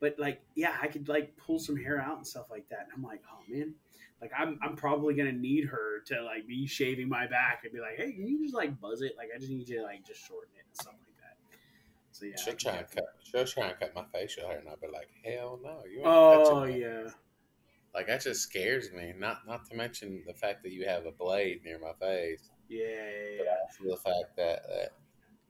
but 0.00 0.18
like 0.18 0.42
yeah, 0.54 0.76
I 0.80 0.88
could 0.88 1.08
like 1.08 1.36
pull 1.36 1.58
some 1.58 1.76
hair 1.76 2.00
out 2.00 2.16
and 2.16 2.26
stuff 2.26 2.46
like 2.50 2.68
that. 2.68 2.80
And 2.80 2.88
I'm 2.94 3.02
like, 3.02 3.22
oh 3.32 3.40
man, 3.48 3.74
like 4.20 4.32
I'm 4.36 4.58
I'm 4.62 4.76
probably 4.76 5.14
gonna 5.14 5.32
need 5.32 5.64
her 5.66 6.00
to 6.06 6.22
like 6.22 6.46
be 6.46 6.66
shaving 6.66 7.08
my 7.08 7.26
back 7.26 7.62
and 7.64 7.72
be 7.72 7.80
like, 7.80 7.96
hey, 7.96 8.12
can 8.12 8.26
you 8.26 8.42
just 8.42 8.54
like 8.54 8.78
buzz 8.80 9.00
it? 9.00 9.12
Like 9.16 9.28
I 9.34 9.38
just 9.38 9.50
need 9.50 9.68
you 9.68 9.78
to 9.78 9.82
like 9.82 10.04
just 10.06 10.20
shorten 10.26 10.52
it 10.56 10.64
and 10.66 10.76
stuff 10.76 10.94
like 10.94 11.16
that. 11.18 11.58
So 12.12 12.26
yeah, 12.26 12.36
She'll 12.36 12.54
try 12.54 12.76
and 12.76 12.90
cut. 12.90 13.04
She'll 13.22 13.46
try 13.46 13.68
and 13.68 13.78
cut 13.80 13.94
my 13.94 14.04
facial 14.12 14.46
hair, 14.46 14.58
and 14.58 14.68
I'll 14.68 14.76
be 14.76 14.88
like, 14.92 15.08
"Hell 15.24 15.58
no, 15.62 15.82
you 15.90 16.02
Oh 16.04 16.60
touching 16.60 16.80
that." 16.80 17.04
yeah, 17.04 17.10
Like 17.94 18.06
that 18.06 18.20
just 18.20 18.42
scares 18.42 18.92
me. 18.92 19.14
Not 19.18 19.46
not 19.46 19.64
to 19.70 19.76
mention 19.76 20.22
the 20.26 20.34
fact 20.34 20.62
that 20.64 20.72
you 20.72 20.86
have 20.86 21.06
a 21.06 21.12
blade 21.12 21.62
near 21.64 21.78
my 21.78 21.92
face, 22.00 22.50
yeah, 22.72 22.84
yeah, 22.84 23.38
but 23.38 23.48
also 23.62 23.96
the 23.96 23.96
fact 23.96 24.36
that, 24.36 24.62
that 24.68 24.88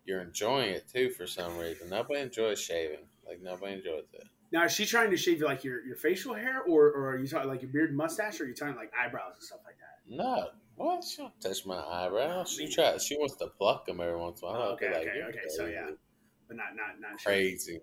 you're 0.05 0.21
enjoying 0.21 0.71
it 0.71 0.89
too 0.93 1.11
for 1.11 1.27
some 1.27 1.57
reason. 1.59 1.89
Nobody 1.89 2.21
enjoys 2.21 2.61
shaving. 2.61 3.07
Like 3.27 3.41
nobody 3.43 3.75
enjoys 3.75 4.05
it. 4.13 4.25
Now 4.51 4.65
is 4.65 4.73
she 4.73 4.85
trying 4.85 5.11
to 5.11 5.17
shave 5.17 5.41
like 5.41 5.65
your, 5.65 5.85
your 5.85 5.97
facial 5.97 6.35
hair, 6.35 6.63
or, 6.63 6.89
or 6.89 7.11
are 7.11 7.19
you 7.19 7.29
talking 7.29 7.49
like 7.49 7.63
your 7.63 7.71
beard 7.71 7.91
and 7.91 7.97
mustache, 7.97 8.41
or 8.41 8.45
are 8.45 8.49
you 8.49 8.55
talking 8.55 8.77
like 8.77 8.93
eyebrows 9.01 9.35
and 9.37 9.43
stuff 9.45 9.61
like 9.65 9.77
that? 9.79 10.15
No, 10.15 10.49
what? 10.77 11.05
She 11.05 11.23
don't 11.23 11.41
touch 11.41 11.65
my 11.65 11.79
eyebrows. 11.79 12.51
She 12.59 12.69
try. 12.69 12.99
She 12.99 13.17
wants 13.17 13.37
to 13.37 13.47
pluck 13.47 13.87
them 13.87 14.01
every 14.01 14.17
once 14.17 14.43
in 14.43 14.49
a 14.49 14.51
while. 14.51 14.63
Okay, 14.73 14.87
like, 14.87 15.09
okay, 15.09 15.23
okay, 15.29 15.39
so 15.49 15.67
yeah. 15.67 15.91
But 16.49 16.57
not 16.57 16.75
not 16.77 17.01
not 17.01 17.21
shaving. 17.21 17.51
crazy. 17.51 17.81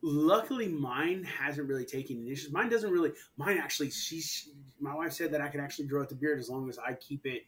luckily 0.00 0.68
mine 0.68 1.24
hasn't 1.24 1.68
really 1.68 1.84
taken 1.84 2.18
initiative 2.18 2.52
mine 2.52 2.68
doesn't 2.68 2.92
really 2.92 3.10
mine 3.36 3.58
actually 3.58 3.90
she's 3.90 4.50
my 4.80 4.94
wife 4.94 5.12
said 5.12 5.32
that 5.32 5.40
i 5.40 5.48
can 5.48 5.60
actually 5.60 5.86
grow 5.88 6.02
out 6.02 6.08
the 6.08 6.14
beard 6.14 6.38
as 6.38 6.48
long 6.48 6.68
as 6.68 6.78
i 6.78 6.92
keep 6.94 7.26
it 7.26 7.42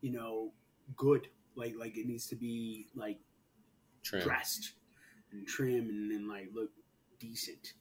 you 0.00 0.10
know 0.10 0.50
good. 0.96 1.28
Like 1.54 1.74
like 1.78 1.96
it 1.96 2.06
needs 2.06 2.26
to 2.28 2.36
be 2.36 2.86
like 2.94 3.18
Trim. 4.02 4.22
dressed 4.22 4.72
and 5.32 5.46
trim 5.46 5.88
and, 5.88 6.12
and 6.12 6.28
like 6.28 6.48
look 6.54 6.70
decent. 7.20 7.74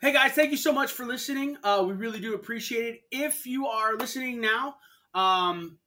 Hey 0.00 0.12
guys 0.12 0.32
thank 0.32 0.50
you 0.50 0.56
so 0.56 0.72
much 0.72 0.92
for 0.92 1.04
listening. 1.04 1.56
Uh 1.62 1.84
we 1.86 1.94
really 1.94 2.20
do 2.20 2.34
appreciate 2.34 2.94
it. 2.94 3.00
If 3.10 3.46
you 3.46 3.66
are 3.66 3.96
listening 3.96 4.40
now 4.40 4.76
um 5.14 5.78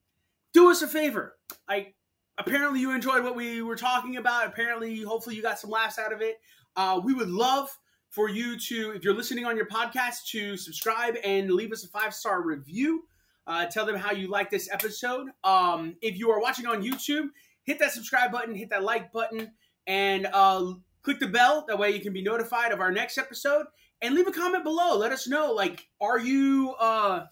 do 0.53 0.69
us 0.71 0.81
a 0.81 0.87
favor. 0.87 1.37
Like 1.67 1.95
apparently 2.37 2.79
you 2.79 2.91
enjoyed 2.91 3.23
what 3.23 3.35
we 3.35 3.61
were 3.61 3.75
talking 3.75 4.17
about. 4.17 4.47
Apparently 4.47 5.01
hopefully 5.01 5.35
you 5.35 5.41
got 5.41 5.59
some 5.59 5.69
laughs 5.69 5.99
out 5.99 6.13
of 6.13 6.21
it. 6.21 6.39
Uh, 6.75 7.01
we 7.03 7.13
would 7.13 7.29
love 7.29 7.75
for 8.09 8.29
you 8.29 8.57
to, 8.57 8.91
if 8.91 9.03
you're 9.03 9.15
listening 9.15 9.45
on 9.45 9.57
your 9.57 9.67
podcast, 9.67 10.25
to 10.27 10.55
subscribe 10.55 11.15
and 11.23 11.51
leave 11.51 11.71
us 11.71 11.83
a 11.83 11.87
five 11.87 12.13
star 12.13 12.41
review. 12.41 13.03
Uh, 13.47 13.65
tell 13.65 13.85
them 13.85 13.95
how 13.95 14.11
you 14.11 14.27
like 14.27 14.49
this 14.51 14.69
episode. 14.71 15.27
Um, 15.43 15.95
if 16.01 16.19
you 16.19 16.29
are 16.31 16.41
watching 16.41 16.67
on 16.67 16.83
YouTube, 16.83 17.27
hit 17.63 17.79
that 17.79 17.93
subscribe 17.93 18.31
button, 18.31 18.53
hit 18.53 18.69
that 18.71 18.83
like 18.83 19.11
button, 19.13 19.53
and 19.87 20.27
uh, 20.33 20.73
click 21.01 21.19
the 21.19 21.27
bell. 21.27 21.63
That 21.67 21.79
way 21.79 21.91
you 21.91 22.01
can 22.01 22.11
be 22.11 22.21
notified 22.21 22.71
of 22.73 22.81
our 22.81 22.91
next 22.91 23.17
episode. 23.17 23.65
and 24.01 24.13
leave 24.15 24.27
a 24.27 24.31
comment 24.31 24.63
below. 24.63 24.97
Let 24.97 25.11
us 25.11 25.27
know. 25.27 25.53
Like, 25.53 25.87
are 26.01 26.19
you 26.19 26.75
uh, 26.79 27.25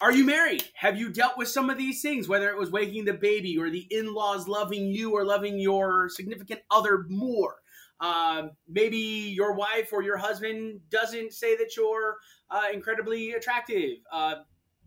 are 0.00 0.12
you 0.12 0.24
married? 0.24 0.64
Have 0.74 0.98
you 0.98 1.10
dealt 1.10 1.38
with 1.38 1.48
some 1.48 1.70
of 1.70 1.78
these 1.78 2.02
things? 2.02 2.28
Whether 2.28 2.50
it 2.50 2.58
was 2.58 2.70
waking 2.70 3.04
the 3.04 3.12
baby 3.12 3.56
or 3.58 3.70
the 3.70 3.86
in-laws 3.90 4.48
loving 4.48 4.88
you 4.88 5.12
or 5.12 5.24
loving 5.24 5.58
your 5.58 6.08
significant 6.08 6.60
other 6.70 7.04
more. 7.08 7.56
Uh, 8.00 8.48
maybe 8.68 8.96
your 8.96 9.54
wife 9.54 9.92
or 9.92 10.02
your 10.02 10.16
husband 10.16 10.80
doesn't 10.90 11.32
say 11.32 11.56
that 11.56 11.76
you're 11.76 12.16
uh, 12.50 12.64
incredibly 12.72 13.32
attractive. 13.32 13.98
Uh, 14.10 14.36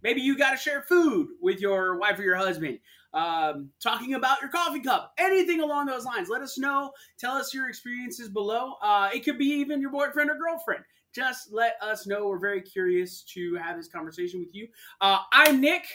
maybe 0.06 0.22
you 0.22 0.38
got 0.38 0.52
to 0.52 0.58
share 0.58 0.84
food 0.84 1.30
with 1.42 1.60
your 1.60 1.98
wife 1.98 2.20
or 2.20 2.22
your 2.22 2.36
husband. 2.36 2.78
Um, 3.12 3.72
talking 3.82 4.14
about 4.14 4.40
your 4.40 4.52
coffee 4.52 4.80
cup, 4.82 5.14
anything 5.18 5.62
along 5.62 5.88
those 5.88 6.06
lines. 6.06 6.30
Let 6.30 6.44
us 6.44 6.60
know. 6.60 6.92
Tell 7.18 7.34
us 7.34 7.56
your 7.56 7.70
experiences 7.70 8.30
below. 8.30 8.74
Uh, 8.84 9.10
it 9.14 9.26
could 9.26 9.40
be 9.40 9.48
even 9.48 9.82
your 9.82 9.90
boyfriend 9.90 10.30
or 10.30 10.36
girlfriend. 10.36 10.84
Just 11.12 11.52
let 11.52 11.78
us 11.82 12.06
know. 12.06 12.28
We're 12.28 12.38
very 12.38 12.62
curious 12.62 13.24
to 13.34 13.56
have 13.56 13.78
this 13.78 13.88
conversation 13.88 14.40
with 14.40 14.54
you. 14.54 14.68
Uh, 15.02 15.20
I'm 15.34 15.60
Nick. 15.60 15.86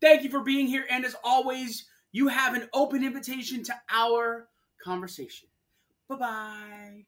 Thank 0.00 0.24
you 0.24 0.30
for 0.30 0.40
being 0.40 0.66
here. 0.66 0.86
And 0.90 1.04
as 1.04 1.14
always, 1.22 1.86
you 2.10 2.26
have 2.28 2.54
an 2.54 2.68
open 2.72 3.04
invitation 3.04 3.62
to 3.64 3.74
our 3.88 4.48
conversation. 4.82 5.48
Bye 6.08 6.16
bye. 6.16 7.04